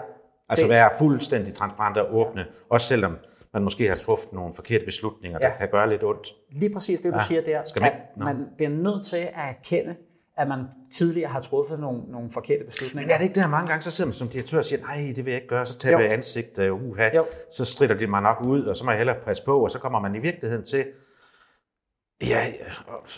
Altså 0.50 0.64
det... 0.66 0.70
være 0.70 0.90
fuldstændig 0.98 1.54
transparent 1.54 1.98
og 1.98 2.16
åbne, 2.16 2.46
også 2.70 2.88
selvom 2.88 3.18
man 3.54 3.64
måske 3.64 3.88
har 3.88 3.96
truffet 3.96 4.34
nogle 4.34 4.54
forkerte 4.54 4.86
beslutninger, 4.86 5.40
ja. 5.42 5.48
der 5.48 5.58
kan 5.58 5.70
gøre 5.72 5.90
lidt 5.90 6.04
ondt. 6.04 6.36
Lige 6.52 6.74
præcis 6.74 7.02
det, 7.02 7.14
du 7.14 7.18
ja. 7.18 7.26
siger 7.28 7.42
der. 7.42 7.62
Skal 7.66 7.82
man, 7.82 7.92
man 8.18 8.48
bliver 8.58 8.70
nødt 8.70 9.06
til 9.06 9.18
at 9.18 9.32
erkende, 9.34 9.96
at 10.38 10.48
man 10.48 10.66
tidligere 10.92 11.30
har 11.30 11.42
truffet 11.42 11.80
nogle, 11.80 12.02
nogle 12.08 12.32
forkerte 12.34 12.64
beslutninger. 12.66 13.08
Men 13.08 13.14
er 13.14 13.18
det 13.18 13.24
ikke 13.24 13.36
det 13.36 13.44
her 13.44 13.50
mange 13.50 13.68
gange, 13.68 13.82
så 13.82 13.92
sidder 13.92 14.08
man 14.08 14.14
som 14.14 14.28
direktør 14.28 14.58
og 14.58 14.66
siger, 14.66 14.82
nej, 14.82 15.14
det 15.16 15.26
vil 15.26 15.32
jeg 15.32 15.36
ikke 15.36 15.48
gøre, 15.48 15.66
så 15.66 15.78
taber 15.78 16.00
jeg 16.00 16.14
ansigt, 16.14 16.58
uh, 16.58 16.90
uha, 16.90 17.10
så 17.52 17.66
strider 17.66 17.94
de 17.94 18.08
mig 18.08 18.22
nok 18.22 18.42
ud, 18.46 18.64
og 18.64 18.78
så 18.78 18.86
må 18.86 18.92
jeg 18.92 18.98
hellere 18.98 19.18
passe 19.26 19.46
på, 19.46 19.64
og 19.64 19.72
så 19.72 19.80
kommer 19.80 20.00
man 20.00 20.16
i 20.16 20.20
virkeligheden 20.20 20.66
til 20.66 20.86
ja, 22.28 22.40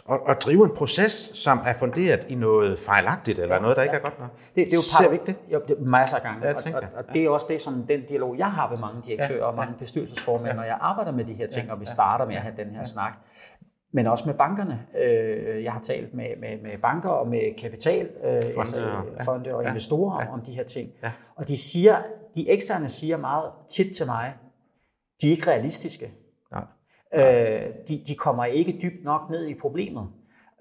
at, 0.09 0.19
at 0.27 0.41
drive 0.45 0.65
en 0.65 0.71
proces, 0.75 1.13
som 1.33 1.59
er 1.65 1.73
funderet 1.73 2.25
i 2.29 2.35
noget 2.35 2.79
fejlagtigt, 2.79 3.39
eller 3.39 3.55
ja, 3.55 3.61
noget, 3.61 3.77
der 3.77 3.83
ikke 3.83 3.95
ja. 3.95 3.99
er 3.99 4.03
godt 4.03 4.19
nok. 4.19 4.29
Det, 4.37 4.55
det 4.55 4.61
er 4.61 4.71
jo 4.71 4.81
Ser 4.81 5.09
vi 5.09 5.15
ikke 5.15 5.25
det? 5.25 5.35
Jo, 5.53 5.61
det 5.67 5.77
er 5.77 5.81
masser 5.81 6.17
af 6.17 6.23
gange. 6.23 6.47
Ja, 6.47 6.53
og, 6.53 6.59
og, 6.73 6.81
og, 6.95 7.13
det 7.13 7.23
er 7.23 7.29
også 7.29 7.47
det, 7.49 7.61
som 7.61 7.83
den 7.87 8.01
dialog, 8.09 8.37
jeg 8.37 8.51
har 8.51 8.69
med 8.69 8.77
mange 8.77 9.01
direktører 9.01 9.39
ja, 9.39 9.45
og 9.45 9.55
mange 9.55 9.73
bestyrelsesformænd, 9.79 10.47
ja. 10.47 10.53
når 10.53 10.63
jeg 10.63 10.77
arbejder 10.81 11.11
med 11.11 11.25
de 11.25 11.33
her 11.33 11.47
ting, 11.47 11.67
ja, 11.67 11.73
og 11.73 11.79
vi 11.79 11.85
starter 11.85 12.25
med 12.25 12.35
at 12.35 12.41
have 12.41 12.53
den 12.57 12.69
her 12.69 12.77
ja. 12.77 12.83
snak 12.83 13.13
men 13.95 14.07
også 14.07 14.25
med 14.25 14.33
bankerne. 14.33 14.81
Øh, 15.01 15.63
jeg 15.63 15.73
har 15.73 15.79
talt 15.79 16.13
med, 16.13 16.25
med, 16.39 16.61
med 16.61 16.77
banker 16.81 17.09
og 17.09 17.27
med 17.27 17.57
kapitalfonde 17.57 18.47
øh, 18.47 18.59
altså, 18.59 19.01
fonde 19.25 19.55
og 19.55 19.63
ja, 19.63 19.69
investorer 19.69 20.23
ja, 20.23 20.33
om 20.33 20.41
de 20.41 20.51
her 20.51 20.63
ting. 20.63 20.89
Ja. 21.03 21.11
Og 21.35 21.47
de 21.47 21.57
siger, 21.57 22.01
de 22.35 22.49
eksterne 22.49 22.89
siger 22.89 23.17
meget 23.17 23.51
tit 23.69 23.95
til 23.95 24.05
mig, 24.05 24.33
de 25.21 25.27
er 25.27 25.31
ikke 25.31 25.47
realistiske. 25.47 26.11
Øh, 27.15 27.61
de, 27.87 28.01
de 28.07 28.15
kommer 28.15 28.45
ikke 28.45 28.79
dybt 28.81 29.03
nok 29.03 29.21
ned 29.29 29.47
i 29.47 29.53
problemet. 29.53 30.07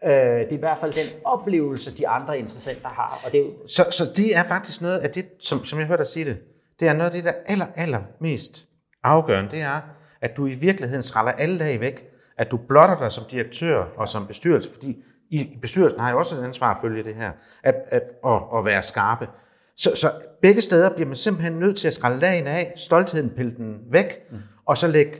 det 0.05 0.53
er 0.53 0.57
i 0.57 0.57
hvert 0.57 0.79
fald 0.79 0.93
den 0.93 1.07
oplevelse, 1.25 1.97
de 1.97 2.09
andre 2.09 2.39
interessenter 2.39 2.89
har. 2.89 3.21
Og 3.27 3.33
det 3.33 3.41
er 3.41 3.45
jo... 3.45 3.53
så, 3.67 3.85
så 3.91 4.05
det 4.17 4.37
er 4.37 4.43
faktisk 4.43 4.83
noget 4.83 4.99
af 4.99 5.11
det, 5.11 5.27
som, 5.41 5.65
som 5.65 5.79
jeg 5.79 5.87
hørte 5.87 6.03
dig 6.03 6.07
sige 6.07 6.25
det, 6.25 6.39
det 6.81 6.89
er 6.89 6.93
noget 6.93 7.11
af 7.11 7.13
det, 7.13 7.25
der 7.25 7.33
aller, 7.47 7.67
aller 7.77 8.01
mest 8.21 8.67
afgørende, 9.03 9.51
det 9.51 9.61
er, 9.61 9.81
at 10.21 10.37
du 10.37 10.47
i 10.47 10.55
virkeligheden 10.55 11.03
skræller 11.03 11.33
alle 11.33 11.59
dage 11.59 11.81
væk, 11.81 12.07
at 12.39 12.51
du 12.51 12.57
blotter 12.57 12.99
dig 12.99 13.13
som 13.13 13.25
direktør 13.31 13.85
og 13.97 14.09
som 14.09 14.27
bestyrelse, 14.27 14.71
fordi 14.73 14.97
i 15.31 15.59
bestyrelsen 15.63 16.01
har 16.01 16.11
jo 16.11 16.19
også 16.19 16.37
et 16.37 16.45
ansvar 16.45 16.75
at 16.75 16.77
følge 16.81 17.05
det 17.05 17.15
her, 17.15 17.33
at, 17.63 17.75
at, 17.89 18.03
at, 18.27 18.41
at 18.57 18.65
være 18.65 18.83
skarpe. 18.83 19.29
Så, 19.77 19.97
så 19.97 20.13
begge 20.43 20.61
steder 20.61 20.91
bliver 20.95 21.07
man 21.07 21.17
simpelthen 21.17 21.53
nødt 21.53 21.77
til 21.77 21.89
at 21.89 21.95
skrælle 21.95 22.21
dagen 22.21 22.47
af, 22.47 22.73
stoltheden 22.77 23.31
pille 23.31 23.57
den 23.57 23.79
væk, 23.91 24.31
mm. 24.31 24.39
og 24.67 24.79
så 24.79 24.87
lægge 24.87 25.13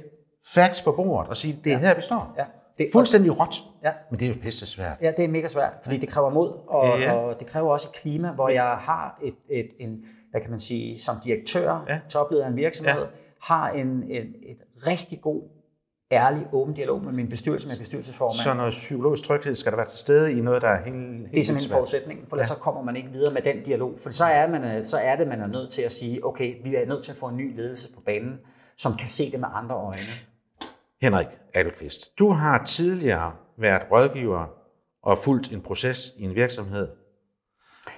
facts 0.47 0.83
på 0.83 0.93
bordet 0.93 1.31
og 1.31 1.37
sige, 1.37 1.61
det 1.65 1.73
er 1.73 1.79
ja. 1.79 1.87
her, 1.87 1.95
vi 1.95 2.03
står. 2.03 2.35
Ja. 2.39 2.45
Det 2.79 2.87
er 2.87 2.91
fuldstændig 2.93 3.41
råt, 3.41 3.57
ja. 3.85 3.93
men 4.11 4.21
det 4.21 4.27
er 4.27 4.29
jo 4.29 4.37
pisse 4.43 4.67
svært. 4.67 4.97
Ja, 5.03 5.13
det 5.17 5.25
er 5.25 5.29
mega 5.29 5.49
svært, 5.49 5.73
fordi 5.83 5.97
det 5.97 6.09
kræver 6.09 6.31
mod, 6.31 6.53
og, 6.67 7.01
ja. 7.01 7.13
og 7.13 7.41
det 7.41 7.47
kræver 7.47 7.71
også 7.71 7.89
et 7.93 8.01
klima, 8.01 8.31
hvor 8.31 8.49
jeg 8.49 8.65
har 8.65 9.19
et, 9.23 9.35
et, 9.51 9.69
en, 9.79 10.05
hvad 10.31 10.41
kan 10.41 10.51
man 10.51 10.59
sige, 10.59 10.99
som 10.99 11.17
direktør, 11.25 11.85
ja. 11.89 12.01
topleder 12.09 12.45
af 12.45 12.49
en 12.49 12.57
virksomhed, 12.57 13.01
ja. 13.01 13.07
har 13.43 13.71
en, 13.71 13.87
en, 13.87 14.35
et 14.43 14.63
rigtig 14.87 15.21
god 15.21 15.43
ærlig, 16.13 16.47
åben 16.53 16.75
dialog 16.75 17.05
med 17.05 17.13
min 17.13 17.29
bestyrelse, 17.29 17.69
med 17.69 17.79
bestyrelsesformand. 17.79 18.35
Så 18.35 18.55
noget 18.55 18.71
psykologisk 18.71 19.25
tryghed 19.25 19.55
skal 19.55 19.73
der 19.73 19.77
være 19.77 19.87
til 19.87 19.99
stede 19.99 20.33
i 20.33 20.41
noget, 20.41 20.63
der 20.63 20.69
er 20.69 20.85
helt, 20.85 20.97
helt 20.97 21.31
Det 21.31 21.41
er 21.41 21.45
simpelthen 21.45 21.73
forudsætningen, 21.73 22.27
for 22.29 22.37
ja. 22.37 22.43
så 22.43 22.55
kommer 22.55 22.83
man 22.83 22.97
ikke 22.97 23.09
videre 23.09 23.33
med 23.33 23.43
den 23.43 23.63
dialog. 23.63 23.95
For 23.99 24.11
så 24.11 24.25
er, 24.25 24.47
man, 24.49 24.85
så 24.85 24.99
er 24.99 25.17
det, 25.17 25.29
man 25.29 25.41
er 25.41 25.47
nødt 25.47 25.71
til 25.71 25.83
at 25.83 25.93
sige, 25.93 26.27
okay, 26.27 26.55
vi 26.65 26.75
er 26.75 26.87
nødt 26.87 27.05
til 27.05 27.13
at 27.13 27.19
få 27.19 27.27
en 27.27 27.37
ny 27.37 27.57
ledelse 27.57 27.93
på 27.95 28.01
banen, 28.01 28.39
som 28.77 28.97
kan 28.97 29.09
se 29.09 29.31
det 29.31 29.41
med 29.41 29.49
andre 29.55 29.75
øjne. 29.75 30.13
Henrik 31.05 31.27
Adelqvist, 31.55 32.19
du 32.19 32.31
har 32.31 32.65
tidligere 32.65 33.33
været 33.57 33.83
rådgiver 33.91 34.47
og 35.03 35.19
fulgt 35.19 35.53
en 35.53 35.61
proces 35.61 36.13
i 36.19 36.25
en 36.25 36.35
virksomhed. 36.35 36.89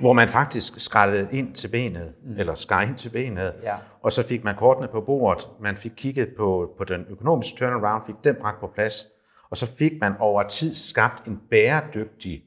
Hvor 0.00 0.12
man 0.12 0.28
faktisk 0.28 0.80
skrællede 0.80 1.28
ind 1.32 1.54
til 1.54 1.68
benet, 1.68 2.14
mm. 2.22 2.38
eller 2.38 2.54
skar 2.54 2.82
ind 2.82 2.94
til 2.96 3.08
benet, 3.08 3.54
Ja. 3.62 3.76
og 4.02 4.12
så 4.12 4.22
fik 4.22 4.44
man 4.44 4.54
kortene 4.56 4.88
på 4.88 5.00
bordet, 5.00 5.48
man 5.60 5.76
fik 5.76 5.92
kigget 5.96 6.28
på, 6.36 6.74
på 6.78 6.84
den 6.84 7.06
økonomiske 7.08 7.58
turnaround, 7.58 8.02
fik 8.06 8.14
den 8.24 8.34
bragt 8.40 8.60
på 8.60 8.66
plads, 8.74 9.06
og 9.50 9.56
så 9.56 9.66
fik 9.66 9.92
man 10.00 10.12
over 10.18 10.42
tid 10.42 10.74
skabt 10.74 11.26
en 11.26 11.40
bæredygtig 11.50 12.42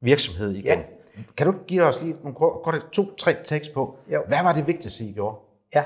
virksomhed 0.00 0.50
igen. 0.50 0.78
Ja. 0.78 0.84
Kan 1.36 1.46
du 1.46 1.54
give 1.66 1.82
os 1.82 2.02
lige 2.02 2.16
nogle 2.22 2.34
kort 2.34 2.86
to-tre 2.92 3.36
tekst 3.44 3.72
på, 3.74 3.96
Jo. 4.12 4.22
hvad 4.28 4.42
var 4.42 4.52
det 4.52 4.66
vigtigste, 4.66 5.04
I 5.04 5.12
gjorde? 5.12 5.36
Ja. 5.74 5.84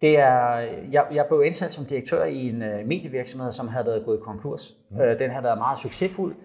Det 0.00 0.18
er, 0.18 0.56
jeg, 0.92 1.06
jeg 1.14 1.26
blev 1.28 1.42
indsat 1.44 1.72
som 1.72 1.84
direktør 1.84 2.24
i 2.24 2.48
en 2.48 2.62
uh, 2.62 2.86
medievirksomhed, 2.86 3.52
som 3.52 3.68
havde 3.68 3.86
været 3.86 4.04
gået 4.04 4.20
konkurs. 4.20 4.76
Mm. 4.90 4.96
Uh, 4.96 5.18
den 5.18 5.30
havde 5.30 5.44
været 5.44 5.58
meget 5.58 5.78
succesfuld, 5.78 6.36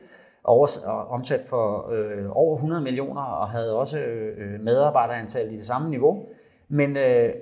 over, 0.44 0.68
og 0.86 1.08
omsat 1.08 1.42
for 1.50 1.92
øh, 1.92 2.26
over 2.30 2.56
100 2.56 2.82
millioner, 2.82 3.22
og 3.22 3.50
havde 3.50 3.78
også 3.78 4.00
øh, 4.00 4.60
medarbejderantal 4.60 5.54
i 5.54 5.56
det 5.56 5.66
samme 5.66 5.90
niveau. 5.90 6.26
Men 6.70 6.98
øh, 6.98 7.34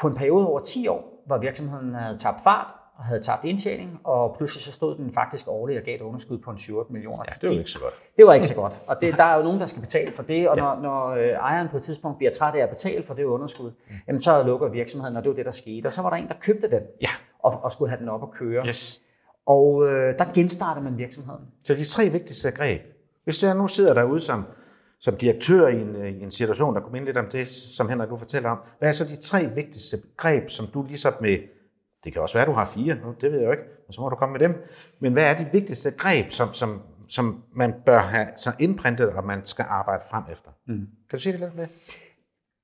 på 0.00 0.08
en 0.08 0.14
periode 0.14 0.46
over 0.46 0.60
10 0.60 0.88
år, 0.88 1.22
hvor 1.26 1.38
virksomheden 1.38 1.94
havde 1.94 2.18
tabt 2.18 2.40
fart, 2.44 2.74
og 3.02 3.06
havde 3.08 3.20
tabt 3.20 3.44
indtjening, 3.44 4.00
og 4.04 4.34
pludselig 4.36 4.62
så 4.62 4.72
stod 4.72 4.96
den 4.96 5.12
faktisk 5.14 5.48
årligt 5.48 5.78
og 5.78 5.84
gav 5.84 5.94
et 5.94 6.00
underskud 6.00 6.38
på 6.38 6.50
en 6.50 6.58
7 6.58 6.86
millioner. 6.90 7.22
Ja, 7.28 7.34
det 7.40 7.50
var 7.50 7.58
ikke 7.58 7.70
så 7.70 7.78
godt. 7.80 7.94
Det 8.16 8.26
var 8.26 8.34
ikke 8.34 8.46
så 8.46 8.54
godt, 8.54 8.78
og 8.86 8.96
det, 9.00 9.14
der 9.16 9.24
er 9.24 9.36
jo 9.36 9.42
nogen, 9.42 9.60
der 9.60 9.66
skal 9.66 9.82
betale 9.82 10.12
for 10.12 10.22
det, 10.22 10.48
og 10.48 10.56
når, 10.56 10.80
når 10.82 11.08
øh, 11.08 11.28
ejeren 11.28 11.68
på 11.68 11.76
et 11.76 11.82
tidspunkt 11.82 12.18
bliver 12.18 12.32
træt 12.32 12.54
af 12.54 12.58
at 12.62 12.68
betale 12.68 13.02
for 13.02 13.14
det 13.14 13.24
underskud, 13.24 13.72
jamen 14.06 14.20
så 14.20 14.42
lukker 14.42 14.68
virksomheden, 14.68 15.16
og 15.16 15.22
det 15.22 15.28
var 15.30 15.34
det, 15.36 15.44
der 15.44 15.50
skete. 15.50 15.86
Og 15.86 15.92
så 15.92 16.02
var 16.02 16.10
der 16.10 16.16
en, 16.16 16.28
der 16.28 16.34
købte 16.40 16.70
den, 16.70 16.82
Ja. 17.02 17.08
og, 17.38 17.60
og 17.64 17.72
skulle 17.72 17.88
have 17.88 18.00
den 18.00 18.08
op 18.08 18.22
at 18.22 18.30
køre. 18.30 18.66
Yes. 18.66 19.00
Og 19.46 19.86
øh, 19.88 20.18
der 20.18 20.24
genstartede 20.34 20.84
man 20.84 20.98
virksomheden. 20.98 21.44
Så 21.64 21.74
de 21.74 21.84
tre 21.84 22.08
vigtigste 22.08 22.50
greb. 22.50 22.80
Hvis 23.24 23.42
jeg 23.42 23.54
nu 23.54 23.68
sidder 23.68 23.94
derude 23.94 24.20
som, 24.20 24.44
som 25.00 25.16
direktør 25.16 25.68
i 25.68 25.80
en, 25.80 25.96
øh, 25.96 26.08
i 26.08 26.22
en 26.22 26.30
situation, 26.30 26.74
der 26.74 26.80
kunne 26.80 26.92
minde 26.92 27.06
lidt 27.06 27.16
om 27.16 27.26
det, 27.32 27.48
som 27.48 27.88
Henrik 27.88 28.10
nu 28.10 28.16
fortæller 28.16 28.50
om, 28.50 28.58
hvad 28.78 28.88
er 28.88 28.92
så 28.92 29.04
de 29.04 29.16
tre 29.16 29.46
vigtigste 29.54 29.96
greb, 30.16 30.50
som 30.50 30.66
du 30.74 30.82
ligesom 30.82 31.12
med, 31.20 31.38
det 32.04 32.12
kan 32.12 32.22
også 32.22 32.34
være, 32.34 32.42
at 32.42 32.48
du 32.48 32.52
har 32.52 32.64
fire, 32.64 32.94
nu, 32.94 33.14
det 33.20 33.32
ved 33.32 33.38
jeg 33.38 33.46
jo 33.46 33.52
ikke, 33.52 33.64
og 33.88 33.94
så 33.94 34.00
må 34.00 34.08
du 34.08 34.16
komme 34.16 34.32
med 34.32 34.40
dem, 34.40 34.64
men 35.00 35.12
hvad 35.12 35.30
er 35.30 35.34
de 35.34 35.48
vigtigste 35.52 35.90
greb, 35.90 36.30
som, 36.30 36.52
som, 36.52 36.82
som 37.08 37.42
man 37.54 37.74
bør 37.86 37.98
have 37.98 38.26
så 38.36 38.50
indprintet, 38.58 39.08
og 39.08 39.24
man 39.24 39.44
skal 39.44 39.64
arbejde 39.68 40.02
frem 40.10 40.24
efter? 40.32 40.50
Mm. 40.66 40.74
Kan 41.10 41.16
du 41.16 41.18
sige 41.18 41.32
det 41.32 41.40
lidt 41.40 41.50
om 41.50 41.56
det? 41.56 41.68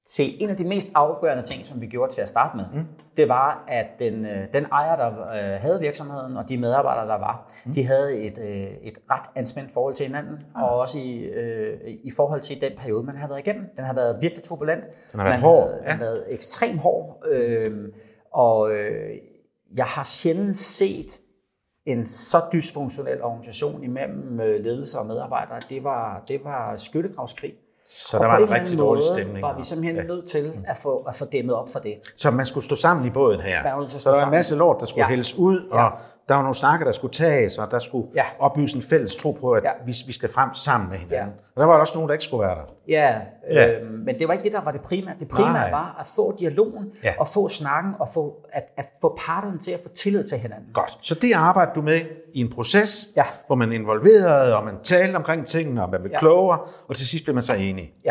Se, 0.07 0.25
en 0.41 0.51
af 0.51 0.57
de 0.57 0.65
mest 0.65 0.89
afgørende 0.95 1.43
ting, 1.43 1.67
som 1.67 1.81
vi 1.81 1.87
gjorde 1.87 2.13
til 2.13 2.21
at 2.21 2.29
starte 2.29 2.57
med, 2.57 2.65
mm. 2.75 2.87
det 3.17 3.29
var, 3.29 3.65
at 3.69 3.87
den, 3.99 4.27
øh, 4.27 4.53
den 4.53 4.65
ejer, 4.73 4.97
der 4.97 5.29
øh, 5.29 5.61
havde 5.61 5.81
virksomheden, 5.81 6.37
og 6.37 6.49
de 6.49 6.59
medarbejdere, 6.59 7.09
der 7.09 7.19
var, 7.19 7.51
mm. 7.67 7.73
de 7.73 7.87
havde 7.87 8.19
et, 8.19 8.39
øh, 8.39 8.71
et 8.83 8.99
ret 9.11 9.31
anspændt 9.37 9.73
forhold 9.73 9.95
til 9.95 10.07
hinanden, 10.07 10.35
mm. 10.35 10.63
og 10.63 10.79
også 10.79 10.99
i, 10.99 11.19
øh, 11.19 11.81
i 12.05 12.11
forhold 12.17 12.41
til 12.41 12.61
den 12.61 12.73
periode, 12.79 13.03
man 13.03 13.17
har 13.17 13.29
været 13.29 13.39
igennem. 13.39 13.67
Den 13.77 13.85
har 13.85 13.95
været 13.95 14.19
virkelig 14.23 14.45
turbulent. 14.45 14.85
Den 15.13 15.21
har 15.21 15.27
været 15.27 15.41
man 15.41 15.41
hård, 15.41 15.69
Har, 15.71 15.79
ja. 15.85 15.91
har 15.91 15.99
været 15.99 16.25
ekstremt 16.29 16.81
hård, 16.81 17.27
øh, 17.31 17.89
og 18.33 18.73
øh, 18.73 19.11
jeg 19.77 19.85
har 19.85 20.05
sjældent 20.05 20.59
set 20.59 21.21
en 21.87 22.07
så 22.07 22.41
dysfunktionel 22.53 23.23
organisation 23.23 23.85
imellem 23.85 24.41
øh, 24.41 24.65
ledelse 24.65 24.99
og 24.99 25.07
medarbejdere. 25.07 25.61
Det 25.71 25.85
var, 25.85 26.23
det 26.29 26.41
var 26.45 26.77
skyttegravskrig. 26.77 27.55
Så 27.91 28.17
Og 28.17 28.23
der 28.23 28.31
var 28.31 28.39
en 28.39 28.51
rigtig 28.51 28.79
dårlig 28.79 29.05
stemning. 29.05 29.43
var 29.43 29.57
vi 29.57 29.63
simpelthen 29.63 29.97
ja. 29.97 30.03
nødt 30.03 30.27
til 30.27 30.53
at 30.67 30.77
få, 30.77 30.97
at 30.99 31.17
få 31.17 31.25
dæmmet 31.25 31.55
op 31.55 31.69
for 31.73 31.79
det. 31.79 31.95
Så 32.17 32.31
man 32.31 32.47
skulle 32.47 32.65
stå 32.65 32.77
sammen 32.77 33.07
i 33.07 33.11
båden 33.11 33.41
her. 33.41 33.87
Så 33.89 34.11
der 34.11 34.17
var 34.17 34.25
en 34.25 34.31
masse 34.31 34.57
lort, 34.57 34.77
der 34.81 34.87
skulle 34.87 35.05
ja. 35.05 35.09
Hældes 35.09 35.35
ud, 35.39 35.69
og 35.71 35.79
Ja. 35.79 35.89
Der 36.29 36.35
var 36.35 36.43
nogle 36.43 36.55
snakke, 36.55 36.85
der 36.85 36.93
skulle 36.93 37.13
tages, 37.13 37.59
og 37.59 37.71
der 37.71 37.79
skulle 37.79 38.09
ja. 38.15 38.25
Opbygges 38.39 38.73
en 38.73 38.83
fælles 38.83 39.17
tro 39.17 39.33
på, 39.33 39.51
at 39.53 39.65
ja. 39.65 39.71
Vi, 39.87 39.95
vi 40.07 40.13
skal 40.13 40.33
frem 40.33 40.55
sammen 40.55 40.91
med 40.91 40.99
hinanden. 40.99 41.29
Ja. 41.29 41.43
Og 41.55 41.61
der 41.61 41.65
var 41.67 41.81
også 41.81 41.95
nogen, 41.95 42.09
der 42.09 42.13
ikke 42.15 42.25
skulle 42.25 42.47
være 42.47 42.55
der. 42.57 42.63
Ja, 42.89 43.21
Ja. 43.51 43.81
Øh, 43.81 43.91
men 43.91 44.19
det 44.19 44.29
var 44.29 44.33
ikke 44.35 44.45
det, 44.45 44.53
der 44.53 44.61
var 44.61 44.73
det 44.73 44.81
primære. 44.81 45.15
Det 45.21 45.29
primære 45.29 45.53
Nej. 45.53 45.71
var 45.71 45.97
at 46.01 46.07
få 46.17 46.37
dialogen, 46.39 46.91
Ja. 47.05 47.15
og 47.21 47.29
få 47.29 47.49
snakken, 47.49 47.93
og 48.01 48.09
få, 48.15 48.47
at, 48.53 48.65
at 48.77 48.87
få 49.01 49.19
parterne 49.27 49.59
til 49.59 49.73
at 49.73 49.81
få 49.83 49.89
tillid 49.89 50.25
til 50.29 50.39
hinanden. 50.39 50.67
Godt. 50.75 50.99
Så 51.03 51.15
det 51.15 51.33
arbejder 51.35 51.73
du 51.73 51.83
med 51.83 52.01
i 52.35 52.41
en 52.41 52.51
proces, 52.51 53.09
Ja. 53.17 53.25
hvor 53.47 53.57
man 53.57 53.73
involverede, 53.73 54.57
og 54.57 54.65
man 54.65 54.75
talte 54.83 55.17
omkring 55.17 55.47
tingene, 55.47 55.83
og 55.83 55.91
man 55.91 56.01
blev. 56.01 56.13
Ja. 56.13 56.19
klogere, 56.19 56.59
og 56.89 56.97
til 56.97 57.07
sidst 57.09 57.25
blev 57.25 57.35
man 57.35 57.43
så 57.43 57.55
enige. 57.55 57.93
Ja, 58.05 58.11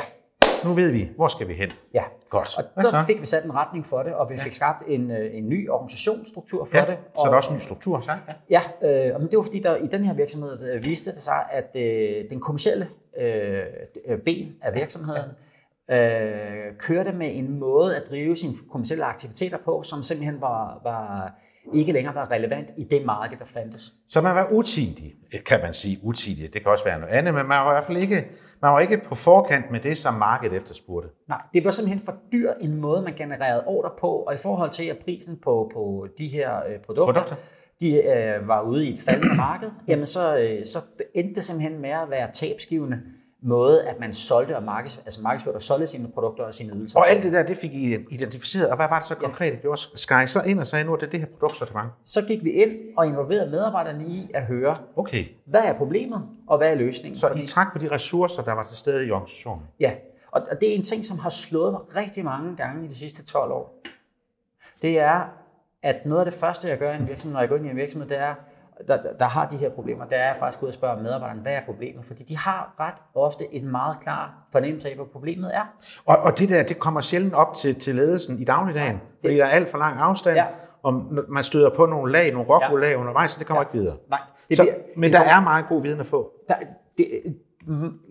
Nu 0.67 0.73
ved 0.73 0.91
vi, 0.91 1.09
hvor 1.15 1.27
skal 1.27 1.47
vi 1.47 1.53
hen? 1.53 1.71
ja. 1.93 2.03
Godt. 2.29 2.57
Og 2.57 2.63
Hvad 2.73 2.83
der 2.83 2.89
så? 2.89 3.03
fik 3.07 3.21
vi 3.21 3.25
sat 3.25 3.45
en 3.45 3.53
retning 3.55 3.85
for 3.85 4.03
det, 4.03 4.13
og 4.13 4.29
vi 4.29 4.37
fik 4.37 4.53
skabt 4.53 4.83
en, 4.87 5.11
øh, 5.11 5.37
en 5.37 5.49
ny 5.49 5.69
organisationsstruktur 5.69 6.65
for 6.65 6.77
Ja, 6.77 6.85
det. 6.85 6.97
så 7.15 7.21
er 7.21 7.29
der 7.29 7.35
også 7.35 7.49
en 7.49 7.55
ny 7.55 7.59
struktur. 7.59 7.99
Så? 8.01 8.11
Ja. 8.49 8.61
Ja, 8.81 9.09
øh, 9.13 9.19
men 9.21 9.29
det 9.31 9.37
var 9.37 9.43
fordi, 9.43 9.59
der 9.59 9.75
i 9.75 9.87
den 9.87 10.03
her 10.03 10.13
virksomhed 10.13 10.69
øh, 10.73 10.83
viste 10.83 11.11
det 11.11 11.21
sig, 11.21 11.45
at 11.51 11.75
øh, 11.75 12.29
den 12.29 12.39
kommercielle 12.39 12.87
øh, 13.19 13.59
øh, 14.07 14.19
ben 14.19 14.55
af 14.61 14.73
virksomheden 14.75 15.29
øh, 15.91 16.77
kørte 16.79 17.11
med 17.11 17.29
en 17.37 17.59
måde 17.59 17.95
at 17.95 18.03
drive 18.09 18.35
sine 18.35 18.53
kommercielle 18.71 19.05
aktiviteter 19.05 19.57
på, 19.65 19.83
som 19.83 20.03
simpelthen 20.03 20.41
var, 20.41 20.79
var 20.83 21.33
ikke 21.73 21.91
længere 21.91 22.15
var 22.15 22.31
relevant 22.31 22.71
i 22.77 22.83
det 22.83 23.05
marked, 23.05 23.37
der 23.37 23.45
fandtes. 23.45 23.93
Så 24.09 24.21
man 24.21 24.35
var 24.35 24.47
utidig, 24.51 25.13
kan 25.45 25.59
man 25.61 25.73
sige 25.73 25.99
utidig. 26.03 26.53
Det 26.53 26.61
kan 26.63 26.71
også 26.71 26.83
være 26.83 26.99
noget 26.99 27.13
andet, 27.13 27.33
men 27.33 27.47
man 27.47 27.57
var 27.57 27.71
i 27.71 27.73
hvert 27.73 27.83
fald 27.83 27.97
ikke, 27.97 28.27
man 28.61 28.71
var 28.71 28.79
ikke 28.79 29.01
på 29.05 29.15
forkant 29.15 29.71
med 29.71 29.79
det, 29.79 29.97
som 29.97 30.13
markedet 30.13 30.57
efterspurgte. 30.57 31.09
Nej, 31.29 31.41
det 31.53 31.63
var 31.63 31.69
simpelthen 31.71 32.05
for 32.05 32.15
dyr 32.31 32.53
en 32.61 32.75
måde, 32.81 33.01
man 33.01 33.13
genererede 33.13 33.63
ordre 33.65 33.91
på, 34.01 34.07
og 34.07 34.33
i 34.33 34.37
forhold 34.37 34.69
til, 34.69 34.85
at 34.85 34.97
prisen 35.03 35.37
på, 35.43 35.71
på 35.73 36.07
de 36.17 36.27
her 36.27 36.57
øh, 36.57 36.79
produkter, 36.85 37.13
Produkter. 37.13 37.35
de 37.79 38.03
øh, 38.03 38.47
var 38.47 38.61
ude 38.61 38.87
i 38.87 38.93
et 38.93 38.99
faldende 38.99 39.35
marked, 39.37 39.71
jamen 39.87 40.05
så, 40.05 40.37
øh, 40.37 40.65
så 40.65 40.79
endte 41.15 41.33
det 41.35 41.43
simpelthen 41.43 41.81
med 41.81 41.89
at 41.89 42.09
være 42.09 42.31
tabsgivende 42.33 42.97
måde, 43.41 43.83
at 43.83 43.99
man 43.99 44.13
solgte 44.13 44.55
og 44.57 44.63
markeds, 44.63 44.97
altså 45.05 45.21
markedsførte 45.21 45.55
og 45.55 45.61
solgte 45.61 45.87
sine 45.87 46.07
produkter 46.13 46.43
og 46.43 46.53
sine 46.53 46.73
ydelser. 46.75 46.99
Og 46.99 47.09
alt 47.09 47.23
det 47.23 47.33
der, 47.33 47.43
det 47.43 47.57
fik 47.57 47.73
I 47.73 48.05
identificeret. 48.09 48.69
Og 48.69 48.75
hvad 48.75 48.87
var 48.89 48.99
det 48.99 49.07
så 49.07 49.15
konkret, 49.15 49.53
I 49.53 49.57
gjorde? 49.57 49.81
Skal 49.95 50.23
I 50.23 50.27
så 50.27 50.41
ind 50.41 50.59
og 50.59 50.67
sagde, 50.67 50.85
nu 50.85 50.93
er 50.93 50.97
det 50.97 51.11
det 51.11 51.19
her 51.19 51.27
produktsortiment? 51.27 51.89
Så 52.05 52.21
gik 52.21 52.43
vi 52.43 52.51
ind 52.51 52.71
og 52.97 53.07
involverede 53.07 53.49
medarbejderne 53.51 54.05
i 54.07 54.31
at 54.33 54.43
høre, 54.43 54.77
Okay. 54.95 55.25
hvad 55.45 55.61
er 55.61 55.73
problemet, 55.73 56.21
og 56.47 56.57
hvad 56.57 56.71
er 56.71 56.75
løsningen? 56.75 57.19
Så 57.19 57.29
I 57.35 57.45
trak 57.45 57.67
på 57.73 57.79
de 57.79 57.91
ressourcer, 57.91 58.43
der 58.43 58.53
var 58.53 58.63
til 58.63 58.77
stede 58.77 59.07
i 59.07 59.11
organisationen. 59.11 59.63
Ja, 59.79 59.91
og 60.31 60.41
og 60.51 60.61
det 60.61 60.71
er 60.71 60.75
en 60.75 60.83
ting, 60.83 61.05
som 61.05 61.19
har 61.19 61.29
slået 61.29 61.71
mig 61.71 61.81
rigtig 61.95 62.23
mange 62.25 62.55
gange 62.55 62.85
i 62.85 62.87
de 62.87 62.95
sidste 62.95 63.25
12 63.25 63.51
år. 63.51 63.81
Det 64.81 64.99
er, 64.99 65.21
at 65.83 66.05
noget 66.05 66.25
af 66.25 66.31
det 66.31 66.39
første, 66.39 66.67
jeg 66.67 66.77
gør 66.77 66.91
i 66.93 66.95
en 66.95 67.07
virksomhed, 67.07 67.33
når 67.33 67.39
jeg 67.39 67.49
går 67.49 67.55
ind 67.55 67.65
i 67.65 67.69
en 67.69 67.75
virksomhed, 67.75 68.09
det 68.09 68.19
er, 68.19 68.35
der, 68.87 68.97
der 69.19 69.25
har 69.25 69.45
de 69.49 69.57
her 69.57 69.69
problemer, 69.69 70.05
det 70.05 70.17
er 70.17 70.33
faktisk 70.33 70.63
ud 70.63 70.67
at 70.67 70.73
spørge 70.73 71.03
medarbejderne, 71.03 71.41
hvad 71.41 71.51
er 71.53 71.61
problemet? 71.65 72.05
Fordi 72.05 72.23
de 72.23 72.37
har 72.37 72.75
ret 72.79 72.95
ofte 73.15 73.53
en 73.55 73.71
meget 73.71 73.99
klar 73.99 74.47
fornemmelse 74.51 74.89
af, 74.89 74.95
hvad 74.95 75.05
problemet 75.05 75.51
er. 75.55 75.75
Og, 76.05 76.17
og 76.17 76.39
det 76.39 76.49
der, 76.49 76.63
det 76.63 76.79
kommer 76.79 77.01
sjældent 77.01 77.33
op 77.33 77.53
til, 77.53 77.79
til 77.79 77.95
ledelsen 77.95 78.39
i 78.39 78.43
dagligdagen, 78.43 78.93
det- 78.95 79.01
fordi 79.23 79.35
der 79.35 79.45
er 79.45 79.49
alt 79.49 79.69
for 79.69 79.77
lang 79.77 79.99
afstand, 79.99 80.35
Ja. 80.37 80.45
og 80.83 80.93
man 81.27 81.43
støder 81.43 81.69
på 81.75 81.85
nogle 81.85 82.11
lag, 82.11 82.33
nogle 82.33 82.49
rockwool-lag 82.49 82.97
undervejs, 82.97 83.31
så 83.31 83.39
det 83.39 83.47
kommer 83.47 83.61
Ja. 83.61 83.67
ikke 83.67 83.77
videre. 83.79 83.97
Nej, 84.09 84.19
det 84.49 84.57
Så, 84.57 84.63
bliver, 84.63 84.75
men 84.97 85.13
der 85.13 85.19
er 85.19 85.41
meget 85.41 85.65
god 85.69 85.81
viden 85.81 85.99
at 85.99 86.05
få. 86.05 86.31
der, 86.49 86.55
det, 86.97 87.07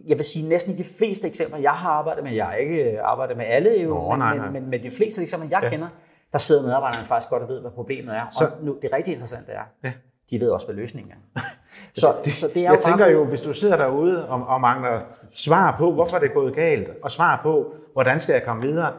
jeg 0.08 0.16
vil 0.18 0.24
sige 0.24 0.48
næsten 0.48 0.74
i 0.74 0.76
de 0.76 0.84
fleste 0.98 1.28
eksempler, 1.28 1.58
jeg 1.58 1.70
har 1.72 1.90
arbejdet 1.90 2.24
med, 2.24 2.32
jeg 2.32 2.46
har 2.46 2.54
ikke 2.54 2.92
øh, 2.92 2.98
arbejdet 3.02 3.36
med 3.36 3.44
alle, 3.48 3.70
jo, 3.82 3.88
Nå, 3.94 4.10
men, 4.10 4.18
nej, 4.18 4.36
nej. 4.36 4.50
men, 4.50 4.70
men 4.70 4.82
de 4.82 4.90
fleste 4.90 5.22
eksempler, 5.22 5.48
jeg 5.50 5.58
Ja. 5.60 5.64
ja. 5.66 5.70
kender, 5.70 5.88
der 6.32 6.38
sidder 6.38 6.62
medarbejderne 6.62 7.04
faktisk 7.06 7.30
godt 7.30 7.42
og 7.42 7.48
ved, 7.48 7.60
hvad 7.60 7.70
problemet 7.70 8.16
er. 8.16 8.26
Så- 8.30 8.44
og 8.44 8.64
nu, 8.64 8.76
det 8.82 8.90
rigtig 8.92 9.12
interessante 9.12 9.52
er, 9.52 9.62
Ja. 9.84 9.92
De 10.30 10.40
ved 10.40 10.50
også, 10.50 10.66
hvad 10.66 10.76
løsningen 10.76 11.12
er. 11.12 11.40
så, 12.00 12.14
det, 12.24 12.32
så 12.32 12.48
det 12.54 12.66
er 12.66 12.70
Jeg 12.70 12.78
tænker 12.78 13.04
bare, 13.04 13.10
jo, 13.10 13.24
hvis 13.24 13.40
du 13.40 13.52
sidder 13.52 13.76
derude 13.76 14.28
og, 14.28 14.46
og 14.46 14.60
mangler 14.60 15.00
svar 15.30 15.76
på, 15.78 15.92
hvorfor 15.92 16.18
det 16.18 16.30
er 16.30 16.34
gået 16.34 16.54
galt, 16.54 16.90
og 17.02 17.10
svar 17.10 17.40
på, 17.42 17.74
hvordan 17.92 18.20
skal 18.20 18.32
jeg 18.32 18.42
komme 18.44 18.66
videre, 18.66 18.92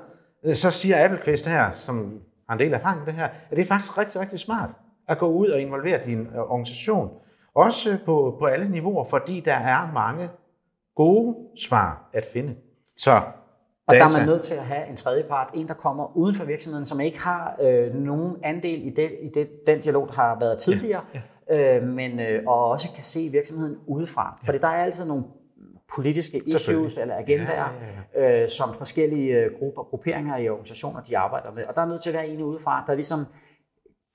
øh, 0.43 0.55
så 0.55 0.71
siger 0.71 1.05
Appelqvist 1.05 1.47
her, 1.47 1.71
som 1.71 2.19
har 2.49 2.53
en 2.53 2.59
del 2.59 2.73
erfaring 2.73 2.99
med 2.99 3.07
det 3.07 3.13
her, 3.13 3.25
at 3.25 3.57
det 3.57 3.59
er 3.59 3.65
faktisk 3.65 3.97
rigtig, 3.97 4.21
rigtig 4.21 4.39
smart 4.39 4.69
at 5.07 5.17
gå 5.17 5.27
ud 5.27 5.47
og 5.47 5.61
involvere 5.61 6.03
din 6.05 6.19
øh, 6.19 6.37
organisation. 6.37 7.09
Også 7.55 7.97
på, 8.05 8.35
på 8.39 8.45
alle 8.45 8.69
niveauer, 8.69 9.03
fordi 9.03 9.39
der 9.39 9.53
er 9.53 9.91
mange 9.93 10.29
gode 10.95 11.35
svar 11.67 12.09
at 12.13 12.25
finde. 12.33 12.55
Så 12.95 13.21
og 13.87 13.95
der 13.95 13.99
data. 13.99 14.13
er 14.13 14.19
man 14.19 14.27
nødt 14.27 14.41
til 14.41 14.55
at 14.55 14.63
have 14.63 14.87
en 14.87 14.95
tredje 14.95 15.23
part, 15.23 15.49
en 15.53 15.67
der 15.67 15.73
kommer 15.73 16.17
uden 16.17 16.35
for 16.35 16.45
virksomheden, 16.45 16.85
som 16.85 16.99
ikke 16.99 17.19
har 17.19 17.55
øh, 17.61 17.93
nogen 17.95 18.35
andel 18.43 18.87
i, 18.87 18.89
det, 18.89 19.11
i 19.21 19.29
det, 19.29 19.49
den 19.67 19.79
dialog, 19.79 20.07
der 20.07 20.13
har 20.13 20.37
været 20.39 20.57
tidligere, 20.57 21.01
ja, 21.13 21.21
ja. 21.49 21.77
Øh, 21.77 21.83
men 21.83 22.19
øh, 22.19 22.43
og 22.47 22.69
også 22.69 22.87
kan 22.95 23.03
se 23.03 23.29
virksomheden 23.29 23.77
udefra. 23.87 24.39
Fordi 24.45 24.57
der 24.57 24.67
er 24.67 24.83
altid 24.83 25.05
nogle 25.05 25.23
politiske 25.95 26.41
issues 26.47 26.97
eller 26.97 27.15
agendaer, 27.15 27.69
ja, 28.15 28.21
ja, 28.21 28.27
ja. 28.27 28.43
Øh, 28.43 28.49
som 28.49 28.73
forskellige 28.73 29.33
øh, 29.33 29.51
grupper, 29.59 29.83
grupperinger 29.83 30.37
i 30.37 30.49
organisationer, 30.49 31.01
de 31.01 31.17
arbejder 31.17 31.51
med. 31.51 31.65
Og 31.65 31.75
der 31.75 31.81
er 31.81 31.85
nødt 31.85 32.01
til 32.01 32.09
at 32.09 32.13
være 32.13 32.27
en 32.27 32.41
udefra, 32.41 32.83
der 32.87 32.95
ligesom 32.95 33.25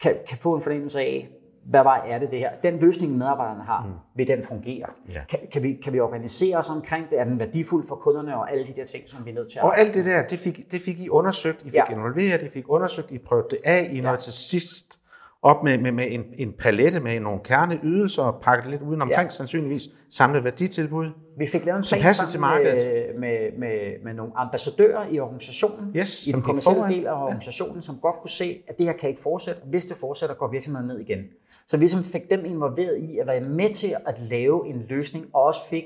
kan, 0.02 0.14
kan 0.28 0.38
få 0.38 0.54
en 0.54 0.60
fornemmelse 0.60 1.00
af, 1.00 1.28
hvad 1.64 1.82
vej 1.82 2.00
er 2.06 2.18
det 2.18 2.30
det 2.30 2.38
her? 2.38 2.50
Den 2.62 2.78
løsning, 2.78 3.18
medarbejderne 3.18 3.64
har, 3.64 3.86
mm. 3.86 3.92
vil 4.14 4.26
den 4.28 4.42
fungere? 4.42 4.86
Ja. 5.12 5.20
Kan, 5.28 5.38
kan, 5.52 5.62
vi, 5.62 5.78
kan 5.84 5.92
vi 5.92 6.00
organisere 6.00 6.56
os 6.56 6.70
omkring 6.70 7.10
det? 7.10 7.20
Er 7.20 7.24
den 7.24 7.40
værdifuld 7.40 7.86
for 7.88 7.96
kunderne 7.96 8.36
og 8.36 8.52
alle 8.52 8.66
de 8.66 8.72
der 8.76 8.84
ting, 8.84 9.08
som 9.08 9.24
vi 9.24 9.30
er 9.30 9.34
nødt 9.34 9.50
til 9.50 9.58
at 9.58 9.64
Og 9.64 9.78
alt 9.78 9.94
det 9.94 10.06
der, 10.06 10.26
det 10.26 10.38
fik, 10.38 10.72
det 10.72 10.80
fik 10.80 11.00
I 11.00 11.08
undersøgt, 11.08 11.60
I 11.60 11.64
fik 11.64 11.74
ja. 11.74 11.84
Ja. 11.88 11.94
involveret, 11.96 12.42
I 12.42 12.48
fik 12.48 12.64
undersøgt, 12.68 13.10
I 13.10 13.18
prøvede 13.18 13.48
det 13.50 13.58
af, 13.64 13.90
I 13.92 14.00
nåede 14.00 14.18
til 14.18 14.32
sidst 14.32 14.98
op 15.42 15.62
med, 15.64 15.78
med, 15.78 15.92
med 15.92 16.06
en, 16.10 16.24
en 16.38 16.52
palette 16.52 17.00
med 17.00 17.20
nogle 17.20 17.40
kerneydelser 17.44 18.22
og 18.22 18.42
pakket 18.42 18.70
lidt 18.70 18.82
udenomkring, 18.82 19.22
ja. 19.22 19.28
sandsynligvis 19.28 19.88
samlet 20.10 20.44
værditilbud. 20.44 21.10
Vi 21.38 21.46
fik 21.46 21.64
lavet 21.64 21.92
en 21.92 22.00
plan 22.00 22.14
til 22.30 22.40
med, 22.40 23.18
med, 23.18 23.58
med, 23.58 24.04
med 24.04 24.14
nogle 24.14 24.32
ambassadører 24.36 25.06
i 25.10 25.20
organisationen, 25.20 25.96
yes, 25.96 26.26
i 26.26 26.32
den 26.32 26.42
kommercielle 26.42 26.88
del 26.88 27.06
af 27.06 27.22
organisationen, 27.22 27.74
ja. 27.74 27.80
som 27.80 27.98
godt 28.02 28.16
kunne 28.20 28.30
se, 28.30 28.62
at 28.68 28.78
det 28.78 28.86
her 28.86 28.92
kan 28.92 29.08
ikke 29.08 29.22
fortsætte. 29.22 29.60
Hvis 29.64 29.84
det 29.84 29.96
fortsætter, 29.96 30.34
går 30.36 30.48
virksomheden 30.48 30.88
ned 30.88 30.98
igen. 30.98 31.18
Så 31.66 31.76
vi 31.76 31.88
som 31.88 32.04
fik 32.04 32.30
dem 32.30 32.44
involveret 32.44 32.98
i 32.98 33.18
at 33.18 33.26
være 33.26 33.40
med 33.40 33.74
til 33.74 33.96
at 34.06 34.20
lave 34.20 34.68
en 34.68 34.86
løsning, 34.88 35.26
og 35.32 35.42
også 35.42 35.60
fik, 35.70 35.84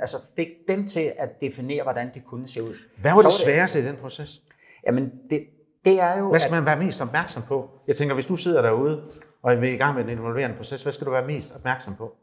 altså 0.00 0.16
fik 0.36 0.48
dem 0.68 0.86
til 0.86 1.12
at 1.18 1.40
definere, 1.40 1.82
hvordan 1.82 2.10
det 2.14 2.24
kunne 2.26 2.46
se 2.46 2.62
ud. 2.62 2.74
Hvad 3.00 3.12
var 3.12 3.22
det 3.22 3.32
sværeste 3.32 3.78
i 3.78 3.82
den 3.82 3.96
proces? 3.96 4.42
Jamen, 4.86 5.12
det, 5.30 5.40
det 5.84 6.00
er 6.00 6.18
jo... 6.18 6.28
Hvad 6.28 6.40
skal 6.40 6.54
man 6.54 6.66
være 6.66 6.78
mest 6.78 7.02
opmærksom 7.02 7.42
på? 7.42 7.70
Jeg 7.86 7.96
tænker, 7.96 8.14
hvis 8.14 8.26
du 8.26 8.36
sidder 8.36 8.62
derude 8.62 9.02
og 9.42 9.54
er 9.54 9.62
i 9.62 9.76
gang 9.76 9.94
med 9.94 10.04
en 10.04 10.10
involverende 10.10 10.56
proces, 10.56 10.82
hvad 10.82 10.92
skal 10.92 11.06
du 11.06 11.10
være 11.10 11.26
mest 11.26 11.56
opmærksom 11.56 11.94
på? 11.94 12.14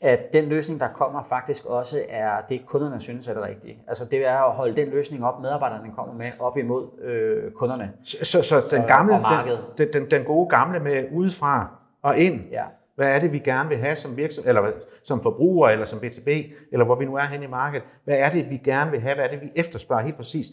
At 0.00 0.32
den 0.32 0.44
løsning, 0.44 0.80
der 0.80 0.88
kommer, 0.88 1.22
faktisk 1.22 1.64
også 1.64 2.02
er 2.08 2.40
det, 2.48 2.66
kunderne 2.66 3.00
synes 3.00 3.28
er 3.28 3.34
det 3.34 3.42
rigtige. 3.42 3.78
Altså 3.88 4.04
det 4.04 4.26
er 4.26 4.38
at 4.38 4.54
holde 4.54 4.76
den 4.76 4.88
løsning 4.88 5.24
op, 5.24 5.40
medarbejderne 5.40 5.92
kommer 5.96 6.14
med, 6.14 6.30
op 6.40 6.56
imod 6.56 7.02
øh, 7.02 7.52
kunderne. 7.52 7.92
Så, 8.04 8.24
så, 8.24 8.42
så 8.42 8.66
den, 8.70 8.82
gamle, 8.82 9.14
den, 9.78 9.92
den, 9.92 10.10
den 10.10 10.24
gode 10.24 10.48
gamle 10.48 10.80
med 10.80 11.04
udefra 11.12 11.70
og 12.02 12.18
ind, 12.18 12.40
ja. 12.50 12.64
hvad 12.94 13.14
er 13.14 13.20
det, 13.20 13.32
vi 13.32 13.38
gerne 13.38 13.68
vil 13.68 13.78
have 13.78 13.96
som 13.96 14.16
virksomhed, 14.16 14.48
eller 14.48 14.70
som 15.04 15.22
forbruger, 15.22 15.68
eller 15.68 15.84
som 15.84 15.98
B2B, 15.98 16.30
eller 16.72 16.84
hvor 16.84 16.94
vi 16.94 17.04
nu 17.04 17.16
er 17.16 17.22
hen 17.22 17.42
i 17.42 17.46
markedet? 17.46 17.86
Hvad 18.04 18.18
er 18.18 18.30
det, 18.30 18.50
vi 18.50 18.56
gerne 18.56 18.90
vil 18.90 19.00
have? 19.00 19.14
Hvad 19.14 19.24
er 19.24 19.30
det, 19.30 19.40
vi 19.40 19.50
efterspørger 19.56 20.02
helt 20.02 20.16
præcis? 20.16 20.46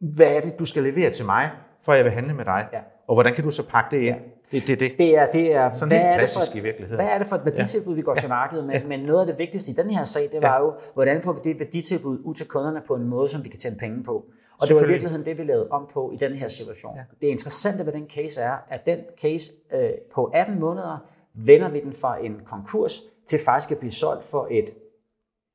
Hvad 0.00 0.36
er 0.36 0.40
det, 0.40 0.58
du 0.58 0.64
skal 0.64 0.82
levere 0.82 1.10
til 1.10 1.24
mig, 1.24 1.50
for 1.82 1.92
at 1.92 1.98
jeg 1.98 2.04
vil 2.04 2.12
handle 2.12 2.34
med 2.34 2.44
dig? 2.44 2.68
Ja. 2.72 2.78
Og 3.08 3.14
hvordan 3.14 3.34
kan 3.34 3.44
du 3.44 3.50
så 3.50 3.68
pakke 3.68 3.96
det 3.96 4.02
ind? 4.02 4.16
Ja. 4.16 4.20
Det, 4.52 4.66
det, 4.66 4.80
det. 4.80 4.92
det 4.98 5.16
er, 5.18 5.30
det 5.30 5.54
er, 5.54 5.74
Sådan 5.74 5.88
hvad, 5.88 6.00
er 6.00 6.20
det 6.20 6.30
for 6.30 6.56
i 6.56 6.60
virkeligheden. 6.60 7.04
hvad 7.04 7.14
er 7.14 7.18
det 7.18 7.26
for 7.26 7.36
et 7.36 7.44
værditilbud, 7.44 7.92
ja. 7.92 7.96
vi 7.96 8.02
går 8.02 8.12
ja. 8.12 8.18
til 8.18 8.28
markedet 8.28 8.64
med? 8.64 8.74
Ja. 8.74 8.86
Men 8.86 9.00
noget 9.00 9.20
af 9.20 9.26
det 9.26 9.38
vigtigste 9.38 9.70
i 9.72 9.74
den 9.74 9.90
her 9.90 10.04
sag, 10.04 10.28
det 10.32 10.42
var 10.42 10.54
ja. 10.54 10.60
jo, 10.60 10.74
hvordan 10.94 11.22
får 11.22 11.32
vi 11.32 11.38
det 11.44 11.58
værditilbud 11.58 12.18
ud 12.24 12.34
til 12.34 12.46
kunderne 12.46 12.82
på 12.86 12.94
en 12.94 13.04
måde, 13.04 13.28
som 13.28 13.44
vi 13.44 13.48
kan 13.48 13.58
tjene 13.60 13.76
penge 13.76 14.02
på? 14.02 14.24
Og 14.58 14.68
det 14.68 14.76
var 14.76 14.82
i 14.82 14.86
virkeligheden 14.86 15.26
det, 15.26 15.38
vi 15.38 15.42
lavede 15.42 15.68
om 15.70 15.88
på 15.92 16.12
i 16.14 16.16
den 16.16 16.32
her 16.32 16.48
situation. 16.48 16.96
Ja. 16.96 17.02
Det 17.20 17.26
interessante 17.26 17.86
ved 17.86 17.92
den 17.92 18.08
case 18.14 18.40
er, 18.40 18.56
at 18.68 18.86
den 18.86 18.98
case 19.20 19.52
øh, 19.74 19.90
på 20.14 20.24
18 20.24 20.60
måneder 20.60 20.98
vender 21.34 21.68
vi 21.68 21.80
den 21.80 21.92
fra 21.92 22.24
en 22.24 22.40
konkurs 22.44 23.02
til 23.26 23.38
faktisk 23.38 23.70
at 23.70 23.78
blive 23.78 23.92
solgt 23.92 24.24
for 24.24 24.48
et 24.50 24.70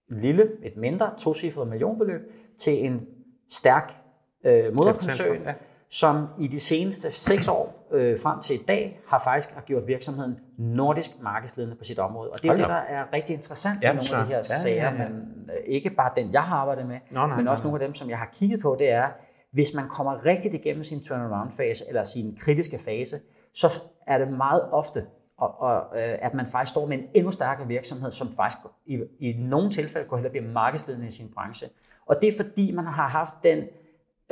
lille, 0.10 0.50
et 0.64 0.78
mindre, 0.78 1.12
tocifret 1.18 1.68
millionbeløb 1.68 2.22
til 2.58 2.86
en 2.86 3.02
stærk 3.50 4.00
øh, 4.44 4.76
moderkoncern, 4.76 5.44
ja. 5.46 5.54
som 5.90 6.28
i 6.40 6.48
de 6.48 6.60
seneste 6.60 7.12
seks 7.12 7.48
år 7.48 7.88
øh, 7.92 8.20
frem 8.20 8.40
til 8.40 8.56
i 8.56 8.64
dag 8.68 9.00
har 9.08 9.22
faktisk 9.24 9.56
har 9.56 9.62
gjort 9.62 9.88
virksomheden 9.88 10.40
nordisk 10.58 11.12
markedsledende 11.22 11.76
på 11.76 11.84
sit 11.84 12.00
område. 12.00 12.30
Og 12.30 12.44
det 12.44 12.50
er 12.50 12.56
det, 12.56 12.68
der 12.68 12.74
er 12.76 13.14
rigtig 13.14 13.34
interessant 13.34 13.84
ja, 13.84 13.94
med 13.94 14.04
nogle 14.04 14.18
af 14.18 14.26
de 14.26 14.30
her 14.30 14.38
ja, 14.38 14.44
sager, 14.44 14.84
ja, 14.84 15.04
ja. 15.04 15.10
men 15.10 15.50
øh, 15.50 15.56
ikke 15.66 15.90
bare 15.90 16.12
den, 16.16 16.34
jeg 16.34 16.44
har 16.44 16.56
arbejdet 16.56 16.88
med, 16.88 17.00
Nå, 17.12 17.28
nej, 17.28 17.38
men 17.38 17.48
også 17.48 17.64
nej. 17.64 17.70
nogle 17.70 17.84
af 17.84 17.88
dem, 17.88 17.94
som 17.94 18.10
jeg 18.10 18.18
har 18.18 18.30
kigget 18.34 18.62
på, 18.62 18.76
det 18.80 18.92
er, 18.92 19.08
hvis 19.52 19.74
man 19.74 19.90
kommer 19.90 20.26
rigtigt 20.26 20.54
igennem 20.54 20.84
sin 20.84 21.04
turnaround-fase, 21.04 21.86
eller 21.88 22.04
sin 22.04 22.38
kritiske 22.40 22.80
fase, 22.80 23.20
så 23.54 23.82
er 24.08 24.18
det 24.18 24.28
meget 24.28 24.62
ofte, 24.72 25.06
og, 25.38 25.62
og, 25.62 26.00
øh, 26.00 26.18
at 26.22 26.34
man 26.34 26.48
faktisk 26.48 26.72
står 26.72 26.86
med 26.86 26.98
en 26.98 27.04
endnu 27.14 27.32
stærkere 27.32 27.68
virksomhed, 27.68 28.12
som 28.12 28.32
faktisk 28.36 28.58
i, 28.86 29.00
i 29.20 29.34
nogle 29.40 29.70
tilfælde 29.70 30.08
går 30.08 30.18
hen 30.18 30.26
og 30.26 30.32
bliver 30.32 30.48
markedsledende 30.48 31.08
i 31.08 31.12
sin 31.12 31.32
branche. 31.36 31.68
Og 32.06 32.16
det 32.22 32.28
er 32.28 32.44
fordi, 32.44 32.72
man 32.72 32.86
har 32.86 33.08
haft 33.08 33.34
den 33.44 33.64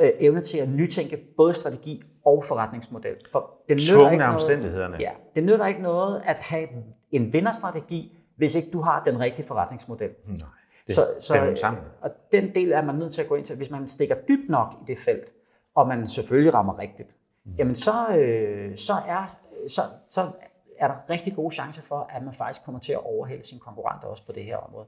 øh, 0.00 0.10
evne 0.20 0.40
til 0.40 0.58
at 0.58 0.68
nytænke 0.68 1.16
både 1.36 1.54
strategi 1.54 2.02
og 2.24 2.44
forretningsmodel. 2.44 3.16
For 3.32 3.50
det 3.68 3.76
nytter 3.76 4.10
ikke 4.10 4.24
omstændighederne. 4.24 4.92
Noget, 4.92 5.00
ja, 5.00 5.10
det 5.34 5.44
nytter 5.44 5.66
ikke 5.66 5.82
noget 5.82 6.22
at 6.24 6.36
have 6.40 6.68
en 7.10 7.32
vinderstrategi, 7.32 8.18
hvis 8.36 8.54
ikke 8.54 8.70
du 8.70 8.80
har 8.80 9.04
den 9.04 9.20
rigtige 9.20 9.46
forretningsmodel. 9.46 10.10
Nej, 10.26 10.38
det 10.86 10.94
så, 10.94 11.08
så, 11.20 11.34
er 11.34 11.54
sammen. 11.54 11.82
Og 12.00 12.10
den 12.32 12.54
del 12.54 12.72
er 12.72 12.82
man 12.82 12.94
nødt 12.94 13.12
til 13.12 13.22
at 13.22 13.28
gå 13.28 13.34
ind 13.34 13.44
til. 13.44 13.56
Hvis 13.56 13.70
man 13.70 13.86
stikker 13.86 14.16
dybt 14.28 14.48
nok 14.48 14.74
i 14.82 14.84
det 14.86 14.98
felt, 14.98 15.32
og 15.74 15.88
man 15.88 16.08
selvfølgelig 16.08 16.54
rammer 16.54 16.78
rigtigt, 16.78 17.16
mm. 17.44 17.52
jamen 17.58 17.74
så, 17.74 18.08
øh, 18.16 18.76
så, 18.76 18.94
er, 19.06 19.36
så, 19.68 19.82
så 20.08 20.30
er 20.78 20.88
der 20.88 20.94
rigtig 21.10 21.36
gode 21.36 21.54
chancer 21.54 21.82
for, 21.82 22.10
at 22.10 22.22
man 22.22 22.34
faktisk 22.34 22.64
kommer 22.64 22.80
til 22.80 22.92
at 22.92 23.04
overhælde 23.04 23.48
sine 23.48 23.60
konkurrenter 23.60 24.06
også 24.06 24.26
på 24.26 24.32
det 24.32 24.44
her 24.44 24.56
område. 24.56 24.86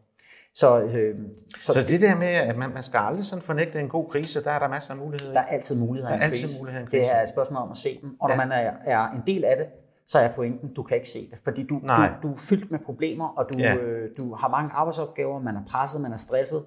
Så, 0.54 0.80
øh, 0.80 1.14
så, 1.58 1.72
så 1.72 1.82
det, 1.88 2.00
der 2.00 2.16
med, 2.16 2.26
at 2.26 2.56
man, 2.56 2.70
man 2.74 2.82
skal 2.82 2.98
aldrig 2.98 3.24
sådan 3.24 3.42
fornægte 3.42 3.80
en 3.80 3.88
god 3.88 4.10
krise, 4.10 4.44
der 4.44 4.50
er 4.50 4.58
der 4.58 4.68
masser 4.68 4.92
af 4.92 4.98
muligheder. 4.98 5.32
Der 5.32 5.40
er 5.40 5.46
altid 5.46 5.76
muligheder 5.76 6.12
i 6.12 6.14
en 6.14 6.20
krise. 6.20 6.42
Altid 6.42 6.60
muligheder 6.60 6.80
i 6.80 6.82
en 6.82 6.90
krise. 6.90 7.04
Det 7.04 7.16
er 7.16 7.22
et 7.22 7.28
spørgsmål 7.28 7.62
om 7.62 7.70
at 7.70 7.76
se 7.76 7.98
dem. 8.02 8.16
Og 8.20 8.28
når 8.28 8.34
ja. 8.34 8.46
man 8.46 8.52
er, 8.52 8.72
er 8.84 9.08
en 9.08 9.22
del 9.26 9.44
af 9.44 9.56
det, 9.56 9.66
så 10.06 10.18
er 10.18 10.28
pointen, 10.34 10.74
du 10.74 10.82
kan 10.82 10.96
ikke 10.96 11.08
se 11.08 11.30
det. 11.30 11.38
Fordi 11.44 11.62
du, 11.62 11.74
du, 11.74 12.04
du 12.22 12.32
er 12.32 12.46
fyldt 12.48 12.70
med 12.70 12.78
problemer, 12.78 13.28
og 13.28 13.46
du, 13.52 13.58
ja. 13.58 13.76
øh, 13.76 14.10
du 14.16 14.34
har 14.34 14.48
mange 14.48 14.70
arbejdsopgaver, 14.72 15.40
man 15.40 15.56
er 15.56 15.60
presset, 15.68 16.00
man 16.00 16.12
er 16.12 16.16
stresset. 16.16 16.64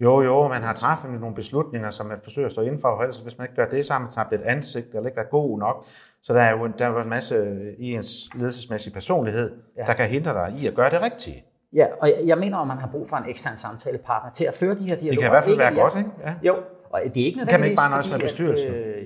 Jo, 0.00 0.22
jo, 0.22 0.48
man 0.48 0.62
har 0.62 0.74
træffet 0.74 1.10
nogle 1.10 1.34
beslutninger, 1.34 1.90
som 1.90 2.06
man 2.06 2.18
forsøger 2.22 2.46
at 2.46 2.52
stå 2.52 2.62
indenfor, 2.62 2.88
og 2.88 3.02
ellers 3.02 3.18
hvis 3.18 3.38
man 3.38 3.44
ikke 3.44 3.56
gør 3.56 3.68
det, 3.68 3.86
så 3.86 3.92
har 3.92 4.00
man 4.00 4.10
tabt 4.10 4.32
et 4.32 4.42
ansigt, 4.42 4.86
eller 4.86 5.06
ikke 5.06 5.16
været 5.16 5.30
god 5.30 5.58
nok. 5.58 5.86
Så 6.22 6.34
der 6.34 6.40
er 6.40 6.50
jo, 6.50 6.66
der 6.78 6.86
er 6.86 6.90
jo 6.90 7.00
en 7.00 7.08
masse 7.08 7.56
i 7.78 7.92
ens 7.92 8.28
ledelsesmæssige 8.34 8.92
personlighed, 8.92 9.52
ja. 9.76 9.84
der 9.84 9.92
kan 9.92 10.06
hindre 10.06 10.32
dig 10.32 10.54
i 10.58 10.66
at 10.66 10.74
gøre 10.74 10.90
det 10.90 11.02
rigtige. 11.02 11.44
Ja, 11.74 11.86
og 12.00 12.08
jeg, 12.08 12.18
jeg 12.26 12.38
mener, 12.38 12.58
at 12.58 12.66
man 12.66 12.78
har 12.78 12.88
brug 12.88 13.08
for 13.08 13.16
en 13.16 13.24
ekstern 13.28 13.56
samtalepartner 13.56 14.30
til 14.30 14.44
at 14.44 14.54
føre 14.54 14.74
de 14.74 14.84
her 14.84 14.96
dialoger. 14.96 15.10
Det 15.10 15.18
kan 15.18 15.28
i 15.28 15.30
hvert 15.30 15.44
fald 15.44 15.56
være 15.56 15.70
ikke, 15.70 15.82
godt, 15.82 15.96
ikke? 15.98 16.10
Ja. 16.24 16.34
Jo, 16.42 16.56
og 16.90 17.00
det 17.14 17.22
er 17.22 17.26
ikke 17.26 17.38
nødvendigvis, 17.38 17.50
Kan 17.50 17.60
man 17.60 17.68
ikke 17.68 17.76
bare 17.76 17.90
nøjes 17.90 18.10
med 18.10 18.18
bestyrelsen? 18.18 18.68
At, 18.68 18.74
øh, 18.74 19.04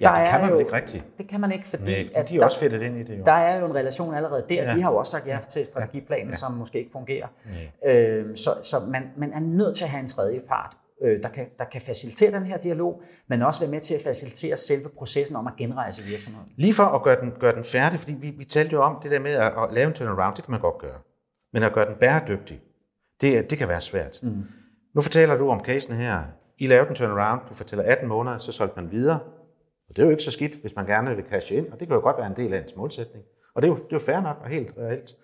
Ja, 0.00 0.12
det 0.20 0.30
kan 0.30 0.40
man 0.40 0.50
jo 0.50 0.58
ikke 0.58 0.72
rigtigt. 0.72 1.04
Det 1.18 1.28
kan 1.28 1.40
man 1.40 1.52
ikke, 1.52 1.66
fordi 1.66 1.92
Nej, 1.92 2.08
at 2.14 2.28
de 2.28 2.34
er 2.34 2.38
der, 2.38 2.44
også 2.44 2.58
fedtet 2.58 2.82
ind 2.82 2.96
i 2.98 3.02
det. 3.02 3.18
Jo. 3.18 3.22
Der 3.26 3.32
er 3.32 3.60
jo 3.60 3.66
en 3.66 3.74
relation 3.74 4.14
allerede 4.14 4.44
der. 4.48 4.62
Ja. 4.62 4.74
De 4.74 4.82
har 4.82 4.90
jo 4.90 4.96
også 4.96 5.10
sagt 5.10 5.26
ja 5.26 5.38
til 5.48 5.66
strategiplanen, 5.66 6.28
ja. 6.28 6.34
som 6.34 6.52
måske 6.52 6.78
ikke 6.78 6.90
fungerer. 6.92 7.26
Øh, 7.86 8.36
så 8.36 8.50
så 8.62 8.76
man, 8.88 9.02
man 9.16 9.32
er 9.32 9.40
nødt 9.40 9.76
til 9.76 9.84
at 9.84 9.90
have 9.90 10.00
en 10.00 10.08
tredje 10.08 10.40
part, 10.48 10.76
øh, 11.02 11.22
der, 11.22 11.28
kan, 11.28 11.46
der 11.58 11.64
kan 11.64 11.80
facilitere 11.80 12.30
den 12.30 12.44
her 12.44 12.58
dialog, 12.58 13.02
men 13.28 13.42
også 13.42 13.60
være 13.60 13.70
med 13.70 13.80
til 13.80 13.94
at 13.94 14.00
facilitere 14.04 14.56
selve 14.56 14.88
processen 14.88 15.36
om 15.36 15.46
at 15.46 15.52
genrejse 15.56 16.02
virksomheden. 16.02 16.48
Lige 16.56 16.74
for 16.74 16.84
at 16.84 17.02
gøre 17.02 17.20
den, 17.20 17.32
gøre 17.40 17.54
den 17.54 17.64
færdig, 17.64 17.98
fordi 18.00 18.12
vi, 18.12 18.30
vi 18.30 18.44
talte 18.44 18.72
jo 18.72 18.82
om 18.82 18.98
det 19.02 19.10
der 19.10 19.20
med 19.20 19.32
at, 19.32 19.52
at 19.62 19.72
lave 19.72 19.86
en 19.86 19.92
turnaround, 19.92 20.36
det 20.36 20.44
kan 20.44 20.50
man 20.52 20.60
godt 20.60 20.78
gøre. 20.78 20.98
Men 21.52 21.62
at 21.62 21.72
gøre 21.72 21.86
den 21.86 21.94
bæredygtig, 22.00 22.60
det, 23.20 23.50
det 23.50 23.58
kan 23.58 23.68
være 23.68 23.80
svært. 23.80 24.20
Mm. 24.22 24.44
Nu 24.94 25.00
fortæller 25.00 25.38
du 25.38 25.50
om 25.50 25.60
casen 25.60 25.94
her. 25.94 26.22
I 26.58 26.66
lavede 26.66 26.90
en 26.90 26.94
turnaround, 26.94 27.40
du 27.48 27.54
fortæller 27.54 27.84
18 27.84 28.08
måneder, 28.08 28.38
så 28.38 28.52
solgte 28.52 28.80
man 28.80 28.90
videre. 28.90 29.20
Og 29.88 29.96
det 29.96 30.02
er 30.02 30.06
jo 30.06 30.10
ikke 30.10 30.22
så 30.22 30.30
skidt, 30.30 30.60
hvis 30.60 30.76
man 30.76 30.86
gerne 30.86 31.16
vil 31.16 31.24
cashe 31.30 31.54
ind, 31.54 31.72
og 31.72 31.80
det 31.80 31.88
kan 31.88 31.94
jo 31.94 32.02
godt 32.02 32.18
være 32.18 32.26
en 32.26 32.36
del 32.36 32.54
af 32.54 32.60
ens 32.60 32.76
målsætning. 32.76 33.24
Og 33.54 33.62
det 33.62 33.68
er 33.68 33.72
jo, 33.72 33.76
det 33.76 33.82
er 33.82 33.88
jo 33.92 33.98
fair 33.98 34.20
nok 34.20 34.36
og 34.40 34.48
helt 34.48 34.74
reelt. 34.78 35.16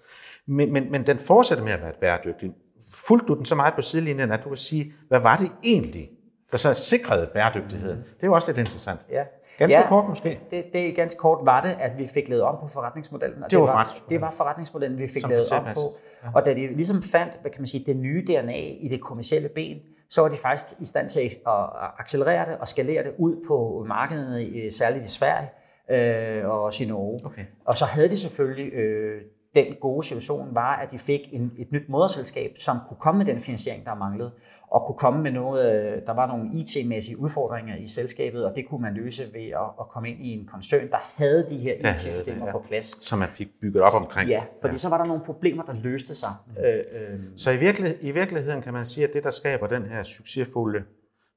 Men, 0.46 0.72
men, 0.72 0.90
men 0.90 1.06
den 1.06 1.18
fortsætter 1.18 1.64
med 1.64 1.72
at 1.72 1.82
være 1.82 1.92
bæredygtig. 2.00 2.52
Fulgte 2.94 3.26
du 3.26 3.34
den 3.34 3.44
så 3.44 3.54
meget 3.54 3.74
på 3.74 3.82
sidelinjen, 3.82 4.30
at 4.30 4.44
du 4.44 4.48
kan 4.48 4.56
sige, 4.56 4.92
hvad 5.08 5.20
var 5.20 5.36
det 5.36 5.52
egentlig, 5.64 6.10
der 6.52 6.58
så 6.58 6.74
sikrede 6.74 7.26
bæredygtigheden? 7.34 7.98
Det 7.98 8.22
er 8.22 8.26
jo 8.26 8.32
også 8.32 8.48
lidt 8.48 8.58
interessant. 8.58 9.00
Ja. 9.10 9.24
Ganske 9.58 9.78
ja, 9.78 9.88
kort 9.88 10.08
måske. 10.08 10.40
Det, 10.50 10.64
det, 10.72 10.96
ganske 10.96 11.18
kort 11.18 11.38
var 11.46 11.60
det, 11.60 11.76
at 11.80 11.98
vi 11.98 12.06
fik 12.06 12.28
lavet 12.28 12.42
om 12.42 12.56
på 12.60 12.68
forretningsmodellen. 12.68 13.42
Og 13.42 13.50
det, 13.50 13.58
var, 13.58 13.66
det, 13.66 13.74
var, 13.74 14.08
det 14.08 14.20
var 14.20 14.30
forretningsmodellen, 14.30 14.98
vi 14.98 15.08
fik 15.08 15.20
Som 15.20 15.30
lavet 15.30 15.52
om 15.52 15.64
på. 15.64 15.80
Ja. 16.24 16.28
Og 16.34 16.44
da 16.44 16.54
de 16.54 16.66
ligesom 16.66 17.02
fandt, 17.02 17.38
hvad 17.40 17.50
kan 17.50 17.60
man 17.60 17.68
sige, 17.68 17.84
det 17.86 17.96
nye 17.96 18.24
DNA 18.26 18.58
i 18.58 18.88
det 18.88 19.00
kommercielle 19.00 19.48
ben, 19.48 19.78
så 20.10 20.20
var 20.20 20.28
de 20.28 20.36
faktisk 20.36 20.80
i 20.80 20.86
stand 20.86 21.08
til 21.08 21.20
at 21.20 21.66
accelerere 21.98 22.50
det 22.50 22.58
og 22.60 22.68
skalere 22.68 23.02
det 23.02 23.12
ud 23.18 23.44
på 23.46 23.84
markedet, 23.88 24.74
særligt 24.74 25.04
i 25.04 25.08
Sverige 25.08 25.48
øh, 25.90 26.48
og 26.48 26.62
også 26.62 26.84
i 26.84 26.86
Norge. 26.86 27.20
Okay. 27.24 27.44
Og 27.64 27.76
så 27.76 27.84
havde 27.84 28.08
de 28.08 28.16
selvfølgelig 28.16 28.72
øh, 28.72 29.22
den 29.54 29.74
gode 29.80 30.06
situation 30.06 30.54
var, 30.54 30.76
at 30.76 30.90
de 30.92 30.98
fik 30.98 31.20
en, 31.32 31.52
et 31.58 31.72
nyt 31.72 31.88
moderselskab, 31.88 32.52
som 32.56 32.78
kunne 32.88 32.96
komme 33.00 33.18
med 33.18 33.26
den 33.26 33.40
finansiering, 33.40 33.84
der 33.84 33.94
manglede, 33.94 34.30
og 34.70 34.86
kunne 34.86 34.98
komme 34.98 35.22
med 35.22 35.32
noget, 35.32 36.02
der 36.06 36.12
var 36.12 36.26
nogle 36.26 36.50
IT-mæssige 36.52 37.18
udfordringer 37.18 37.76
i 37.76 37.86
selskabet, 37.86 38.44
og 38.44 38.56
det 38.56 38.68
kunne 38.68 38.82
man 38.82 38.94
løse 38.94 39.22
ved 39.34 39.46
at, 39.46 39.70
at 39.80 39.88
komme 39.88 40.10
ind 40.10 40.20
i 40.20 40.32
en 40.32 40.46
koncern, 40.46 40.90
der 40.90 41.12
havde 41.16 41.46
de 41.48 41.56
her 41.56 41.74
IT-systemer 41.74 42.46
ja. 42.46 42.52
på 42.52 42.58
plads. 42.68 43.04
Som 43.04 43.18
man 43.18 43.28
fik 43.28 43.48
bygget 43.60 43.82
op 43.82 43.94
omkring. 43.94 44.30
Ja, 44.30 44.42
fordi 44.60 44.72
ja. 44.72 44.76
så 44.76 44.88
var 44.88 44.98
der 44.98 45.04
nogle 45.04 45.22
problemer, 45.24 45.62
der 45.62 45.72
løste 45.72 46.14
sig. 46.14 46.32
Mm. 46.46 46.64
Øh, 46.64 46.84
øh. 46.92 47.20
Så 47.36 47.50
i, 47.50 47.56
virkelig, 47.56 47.94
i 48.00 48.10
virkeligheden 48.10 48.62
kan 48.62 48.72
man 48.72 48.86
sige, 48.86 49.06
at 49.08 49.12
det, 49.12 49.24
der 49.24 49.30
skaber 49.30 49.66
den 49.66 49.82
her 49.82 50.02
succesfulde 50.02 50.82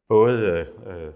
både, 0.09 0.41
øh, 0.41 0.65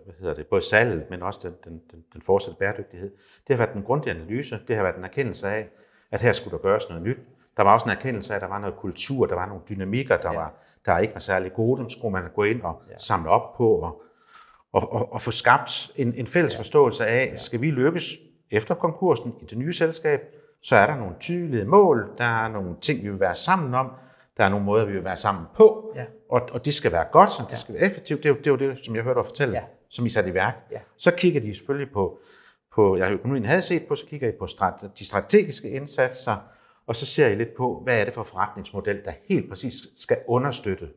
hvad 0.06 0.16
hedder 0.20 0.34
det, 0.34 0.48
både 0.48 0.62
salget, 0.62 1.10
men 1.10 1.24
også 1.24 1.40
den, 1.44 1.54
den, 1.64 1.82
den, 1.92 2.04
den 2.14 2.22
fortsatte 2.22 2.60
bæredygtighed, 2.60 3.12
det 3.48 3.56
har 3.56 3.66
været 3.66 3.76
en 3.76 3.84
grundig 3.84 4.12
analyse, 4.12 4.60
det 4.68 4.76
har 4.76 4.84
været 4.84 4.98
en 4.98 5.04
erkendelse 5.04 5.48
af, 5.48 5.70
at 6.12 6.22
her 6.22 6.34
skulle 6.34 6.52
der 6.52 6.62
gøres 6.62 6.90
noget 6.90 7.04
nyt. 7.04 7.18
Der 7.58 7.64
var 7.64 7.74
også 7.74 7.86
en 7.86 7.92
erkendelse 7.92 8.34
af, 8.34 8.36
at 8.36 8.42
der 8.42 8.48
var 8.48 8.60
noget 8.60 8.76
kultur, 8.76 9.26
der 9.26 9.36
var 9.36 9.46
nogle 9.46 9.62
dynamikker, 9.70 10.18
der, 10.18 10.32
ja. 10.32 10.40
var, 10.40 10.54
der 10.86 10.98
ikke 10.98 11.14
var 11.14 11.20
særlig 11.20 11.54
gode. 11.54 11.80
Dem 11.80 11.90
skulle 11.90 12.12
man 12.12 12.24
gå 12.36 12.44
ind 12.44 12.62
og 12.62 12.82
ja. 12.90 12.98
samle 12.98 13.30
op 13.30 13.58
på 13.58 13.70
og, 13.70 14.02
og, 14.74 14.94
og, 14.94 15.14
og 15.14 15.22
få 15.22 15.32
skabt 15.32 15.92
en, 15.96 16.14
en 16.14 16.28
fælles 16.28 16.54
ja. 16.54 16.60
forståelse 16.60 17.06
af, 17.06 17.30
ja. 17.32 17.38
skal 17.38 17.62
vi 17.62 17.72
lykkes 17.72 18.14
efter 18.52 18.76
konkursen 18.76 19.36
i 19.42 19.46
det 19.46 19.58
nye 19.58 19.74
selskab, 19.74 20.22
så 20.64 20.76
er 20.76 20.88
der 20.88 20.96
nogle 20.96 21.16
tydelige 21.20 21.66
mål, 21.66 22.10
der 22.18 22.24
er 22.24 22.48
nogle 22.48 22.76
ting, 22.82 23.04
vi 23.04 23.10
vil 23.10 23.20
være 23.20 23.36
sammen 23.36 23.74
om, 23.74 23.92
der 24.38 24.44
er 24.44 24.50
nogle 24.50 24.66
måder, 24.66 24.86
vi 24.86 24.92
vil 24.92 25.04
være 25.04 25.18
sammen 25.18 25.46
på, 25.56 25.94
ja. 25.96 26.06
og, 26.30 26.42
og 26.52 26.66
det 26.66 26.74
skal 26.74 26.92
være 26.92 27.06
godt, 27.12 27.32
så 27.32 27.44
det 27.44 27.52
ja. 27.52 27.58
skal 27.58 27.76
være 27.76 27.84
effektivt. 27.84 28.24
Det 28.24 28.30
er, 28.30 28.34
jo, 28.34 28.38
det 28.38 28.48
er 28.48 28.52
jo 28.52 28.58
det, 28.58 28.86
som 28.86 28.96
jeg 28.96 29.04
hørte 29.04 29.18
dig 29.18 29.26
fortælle, 29.26 29.54
ja. 29.54 29.64
som 29.90 30.06
I 30.06 30.10
satte 30.10 30.30
i 30.30 30.34
værk. 30.34 30.60
Ja. 30.72 30.80
Så 30.98 31.12
kigger 31.12 31.42
de 31.42 31.56
selvfølgelig 31.56 31.94
på 31.94 32.20
på, 32.76 32.98
jeg 32.98 33.12
økonomien 33.12 33.46
havde 33.46 33.62
set 33.62 33.88
på, 33.88 33.96
så 33.96 34.06
kigger 34.06 34.30
I 34.30 34.32
på 34.32 34.48
de 35.00 35.06
strategiske 35.06 35.70
indsatser, 35.70 36.38
og 36.88 36.96
så 36.96 37.06
ser 37.06 37.28
I 37.28 37.36
lidt 37.36 37.56
på, 37.58 37.82
hvad 37.84 38.02
er 38.02 38.06
det 38.06 38.14
for 38.14 38.24
forretningsmodel, 38.24 39.06
der 39.06 39.12
helt 39.30 39.50
præcis 39.50 39.74
skal 39.96 40.18
understøtte 40.28 40.90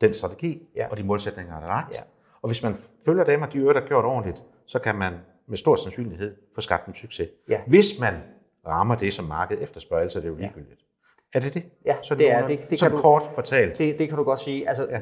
den 0.00 0.14
strategi 0.14 0.68
ja. 0.76 0.88
og 0.88 0.96
de 0.96 1.02
målsætninger, 1.02 1.54
der 1.54 1.62
er 1.62 1.68
lagt. 1.68 1.96
Ja. 1.96 2.02
Og 2.42 2.48
hvis 2.48 2.62
man 2.62 2.76
følger 3.04 3.24
dem, 3.24 3.42
og 3.42 3.52
de 3.52 3.58
øvrigt 3.58 3.78
er 3.78 3.86
gjort 3.86 4.04
ordentligt, 4.04 4.44
så 4.66 4.78
kan 4.78 4.94
man 4.94 5.14
med 5.46 5.56
stor 5.56 5.76
sandsynlighed 5.76 6.36
få 6.54 6.60
skabt 6.60 6.86
en 6.86 6.94
succes. 6.94 7.28
Ja. 7.48 7.60
Hvis 7.66 8.00
man 8.00 8.14
rammer 8.66 8.94
det, 8.94 9.14
som 9.14 9.24
markedet 9.24 9.62
efterspørger, 9.62 10.08
så 10.08 10.18
er 10.18 10.20
det 10.20 10.28
jo 10.28 10.34
ligegyldigt. 10.34 10.80
Ja. 10.80 11.38
Er 11.38 11.42
det 11.42 11.54
det? 11.54 11.64
Ja, 11.86 11.96
så 12.02 12.14
det, 12.14 12.30
er 12.30 12.46
det. 12.46 12.70
det 12.70 12.78
kan 12.78 12.90
du, 12.90 13.00
kort 13.00 13.22
fortalt. 13.34 13.78
Det, 13.78 13.98
det 13.98 14.08
kan 14.08 14.18
du 14.18 14.24
godt 14.24 14.40
sige. 14.40 14.68
Altså, 14.68 14.88
ja. 14.90 15.00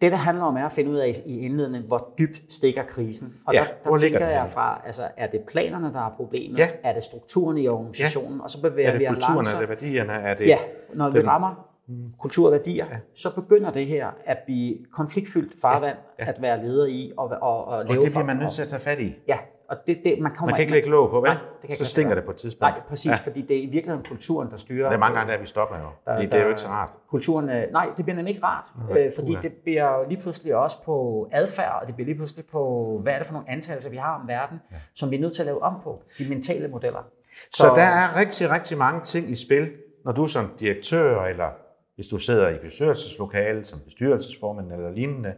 Det, 0.00 0.12
det 0.12 0.18
handler 0.18 0.44
om, 0.44 0.56
er 0.56 0.66
at 0.66 0.72
finde 0.72 0.90
ud 0.90 0.96
af 0.96 1.12
i 1.26 1.40
indledningen, 1.40 1.88
hvor 1.88 2.14
dybt 2.18 2.52
stikker 2.52 2.82
krisen. 2.82 3.34
Og 3.46 3.54
ja, 3.54 3.66
der, 3.84 3.90
der 3.90 3.96
tænker 3.96 4.26
jeg 4.26 4.48
fra, 4.48 4.82
altså, 4.86 5.02
er 5.16 5.26
det 5.26 5.40
planerne, 5.52 5.92
der 5.92 6.00
er 6.00 6.10
problemet? 6.16 6.58
Ja. 6.58 6.68
Er 6.84 6.92
det 6.92 7.02
strukturen 7.02 7.58
i 7.58 7.68
organisationen? 7.68 8.38
Ja. 8.38 8.42
Og 8.42 8.50
så 8.50 8.62
bevæger 8.62 8.88
er 8.88 8.92
det 8.92 9.00
vi 9.00 9.06
kulturen, 9.06 9.34
langsomt. 9.34 9.56
er 9.56 9.60
det 9.60 9.68
værdierne? 9.68 10.12
Er 10.12 10.34
det 10.34 10.46
ja, 10.46 10.56
når 10.94 11.06
den, 11.06 11.14
vi 11.14 11.28
rammer 11.28 11.70
mm. 11.86 12.12
kultur 12.18 12.46
og 12.46 12.52
værdier, 12.52 12.86
ja. 12.90 12.96
så 13.14 13.34
begynder 13.34 13.70
det 13.70 13.86
her 13.86 14.10
at 14.24 14.38
blive 14.46 14.76
konfliktfyldt 14.92 15.60
farvand 15.60 15.96
ja. 16.18 16.24
Ja. 16.24 16.30
at 16.30 16.42
være 16.42 16.64
leder 16.64 16.86
i 16.86 17.12
og, 17.16 17.32
og, 17.42 17.64
og 17.64 17.84
leve 17.84 17.98
Og 17.98 18.04
det 18.04 18.12
bliver 18.12 18.24
man 18.24 18.36
nødt 18.36 18.52
til 18.52 18.62
at 18.62 18.68
tage 18.68 18.80
fat 18.80 19.00
i. 19.00 19.14
Ja, 19.28 19.38
og 19.70 19.76
det, 19.86 20.00
det, 20.04 20.18
man, 20.20 20.34
kommer 20.34 20.50
man 20.50 20.56
kan 20.56 20.62
ikke 20.62 20.72
lægge 20.72 20.88
låg 20.88 21.10
på, 21.10 21.20
vel? 21.20 21.30
Nej, 21.30 21.38
det 21.62 21.68
kan 21.68 21.76
så 21.78 21.84
stinker 21.84 22.14
det 22.14 22.24
på 22.24 22.30
et 22.30 22.36
tidspunkt. 22.36 22.74
Nej, 22.74 22.80
præcis, 22.88 23.10
ja. 23.10 23.16
fordi 23.24 23.42
det 23.42 23.56
er 23.56 23.62
i 23.62 23.66
virkeligheden 23.66 24.04
kulturen, 24.08 24.50
der 24.50 24.56
styrer. 24.56 24.88
Det 24.88 24.94
er 24.94 24.98
mange 24.98 25.18
gange, 25.18 25.32
der 25.32 25.38
vi 25.38 25.46
stopper 25.46 25.76
jo, 25.76 25.82
der, 25.82 26.14
fordi 26.14 26.24
der, 26.24 26.30
det 26.30 26.38
er 26.38 26.42
jo 26.42 26.48
ikke 26.48 26.60
så 26.60 26.68
rart. 26.68 26.90
Kulturen, 27.08 27.50
øh, 27.50 27.72
nej, 27.72 27.88
det 27.96 28.04
bliver 28.04 28.16
nemlig 28.16 28.34
ikke 28.34 28.46
rart, 28.46 28.64
okay. 28.90 29.06
øh, 29.06 29.12
fordi 29.14 29.36
det 29.42 29.52
bliver 29.52 30.08
lige 30.08 30.20
pludselig 30.20 30.54
også 30.54 30.82
på 30.82 31.28
adfærd, 31.32 31.78
og 31.80 31.86
det 31.86 31.94
bliver 31.94 32.06
lige 32.06 32.16
pludselig 32.16 32.44
på, 32.46 32.98
hvad 33.02 33.12
er 33.12 33.18
det 33.18 33.26
for 33.26 33.32
nogle 33.32 33.50
antagelser, 33.50 33.90
vi 33.90 33.96
har 33.96 34.20
om 34.20 34.28
verden, 34.28 34.60
ja. 34.72 34.76
som 34.94 35.10
vi 35.10 35.16
er 35.16 35.20
nødt 35.20 35.34
til 35.34 35.42
at 35.42 35.46
lave 35.46 35.62
om 35.62 35.74
på, 35.84 36.02
de 36.18 36.28
mentale 36.28 36.68
modeller. 36.68 37.04
Så, 37.34 37.56
så 37.56 37.72
der 37.76 37.82
er 37.82 38.16
rigtig, 38.16 38.50
rigtig 38.50 38.78
mange 38.78 39.00
ting 39.00 39.30
i 39.30 39.34
spil, 39.34 39.70
når 40.04 40.12
du 40.12 40.26
som 40.26 40.50
direktør, 40.60 41.24
eller 41.24 41.50
hvis 41.94 42.06
du 42.06 42.18
sidder 42.18 42.48
i 42.48 42.58
bestyrelseslokalet 42.62 43.66
som 43.66 43.80
bestyrelsesformand 43.84 44.72
eller 44.72 44.90
lignende, 44.90 45.32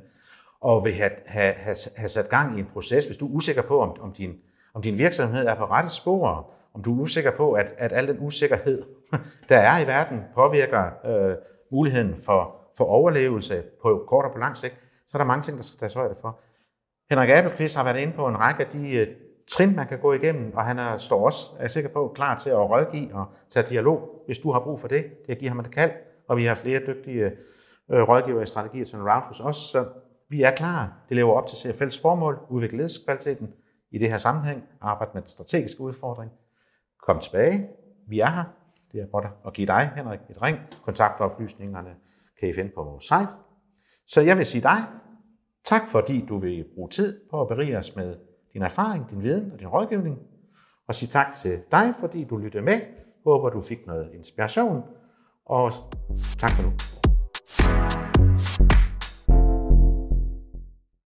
og 0.63 0.85
vil 0.85 0.93
have, 0.93 1.11
have, 1.27 1.53
have, 1.53 1.77
have 1.97 2.09
sat 2.09 2.29
gang 2.29 2.57
i 2.57 2.61
en 2.61 2.67
proces, 2.73 3.05
hvis 3.05 3.17
du 3.17 3.27
er 3.27 3.31
usikker 3.31 3.63
på, 3.63 3.81
om, 3.81 4.01
om, 4.01 4.13
din, 4.13 4.35
om 4.75 4.83
din 4.83 4.99
virksomhed 4.99 5.47
er 5.47 5.55
på 5.55 5.65
rette 5.65 5.91
spor, 5.91 6.51
om 6.75 6.83
du 6.83 6.99
er 6.99 7.03
usikker 7.03 7.31
på, 7.37 7.53
at, 7.53 7.75
at 7.79 7.93
al 7.93 8.09
den 8.09 8.17
usikkerhed, 8.21 8.83
der 9.49 9.57
er 9.57 9.85
i 9.85 9.87
verden, 9.87 10.21
påvirker 10.35 10.91
øh, 11.07 11.37
muligheden 11.73 12.15
for, 12.25 12.57
for 12.77 12.85
overlevelse 12.85 13.63
på 13.83 14.05
kort 14.09 14.25
og 14.25 14.33
på 14.33 14.39
lang 14.39 14.57
sigt, 14.57 14.75
så 15.07 15.17
er 15.17 15.19
der 15.19 15.27
mange 15.27 15.43
ting, 15.43 15.57
der 15.57 15.63
skal 15.63 15.79
tages 15.79 15.95
højde 15.95 16.15
for. 16.21 16.41
Henrik 17.11 17.31
Abelqvist 17.31 17.77
har 17.77 17.85
været 17.85 18.03
inde 18.03 18.13
på 18.13 18.27
en 18.27 18.37
række 18.39 18.65
af 18.65 18.71
de 18.71 18.91
øh, 18.91 19.07
trin, 19.49 19.77
man 19.77 19.87
kan 19.87 19.99
gå 19.99 20.13
igennem, 20.13 20.57
og 20.57 20.65
han 20.65 20.79
er, 20.79 20.97
står 20.97 21.25
også, 21.25 21.51
er 21.59 21.63
jeg 21.63 21.71
sikker 21.71 21.91
på, 21.91 22.13
klar 22.15 22.39
til 22.39 22.51
at 22.51 22.71
rådgive 22.71 23.15
og 23.15 23.27
tage 23.51 23.67
dialog, 23.67 24.23
hvis 24.27 24.39
du 24.39 24.53
har 24.53 24.61
brug 24.61 24.81
for 24.81 24.89
det. 24.89 25.05
Det 25.27 25.39
giver 25.39 25.51
ham 25.51 25.61
et 25.61 25.71
kald, 25.71 25.91
og 26.29 26.37
vi 26.37 26.45
har 26.45 26.55
flere 26.55 26.81
dygtige 26.87 27.25
øh, 27.91 28.09
rådgivere 28.09 28.43
i 28.43 28.47
strategier 28.47 28.85
til 28.85 28.99
Round 28.99 29.25
hos 29.25 29.41
os, 29.41 29.57
så 29.57 29.85
vi 30.33 30.43
er 30.43 30.51
klar. 30.51 30.93
Det 31.09 31.17
lever 31.17 31.33
op 31.33 31.47
til 31.47 31.57
CFL's 31.57 32.03
formål, 32.03 32.39
udvikle 32.49 32.77
ledelseskvaliteten 32.77 33.55
i 33.91 33.99
det 33.99 34.11
her 34.11 34.19
sammenhæng, 34.19 34.65
arbejde 34.81 35.11
med 35.15 35.23
strategiske 35.27 35.81
udfordring. 35.81 36.31
Kom 37.07 37.21
tilbage. 37.21 37.69
Vi 38.09 38.21
er 38.21 38.31
her. 38.31 38.45
Det 38.93 39.01
er 39.01 39.07
godt 39.07 39.27
at 39.47 39.53
give 39.53 39.67
dig, 39.67 39.93
Henrik, 39.97 40.21
et 40.31 40.43
ring. 40.43 40.59
Kontaktoplysningerne 40.83 41.95
kan 42.41 42.49
I 42.49 42.53
finde 42.53 42.71
på 42.75 42.83
vores 42.83 43.05
site. 43.05 43.39
Så 44.07 44.21
jeg 44.21 44.37
vil 44.39 44.47
sige 44.47 44.63
dig, 44.63 44.85
tak 45.65 45.89
fordi 45.89 46.27
du 46.27 46.39
vil 46.39 46.65
bruge 46.75 46.89
tid 46.89 47.21
på 47.31 47.41
at 47.41 47.49
berige 47.49 47.79
os 47.79 47.97
med 47.97 48.17
din 48.53 48.63
erfaring, 48.63 49.11
din 49.11 49.23
viden 49.23 49.53
og 49.53 49.59
din 49.59 49.69
rådgivning. 49.69 50.19
Og 50.89 50.95
sige 50.95 51.09
tak 51.09 51.33
til 51.33 51.61
dig, 51.73 51.95
fordi 51.99 52.25
du 52.25 52.37
lyttede 52.37 52.65
med. 52.65 52.81
Håber, 53.25 53.51
du 53.51 53.63
fik 53.63 53.87
noget 53.87 54.11
inspiration. 54.15 54.83
Og 55.47 55.73
tak 56.39 56.51
for 56.51 56.63
nu. 56.63 56.73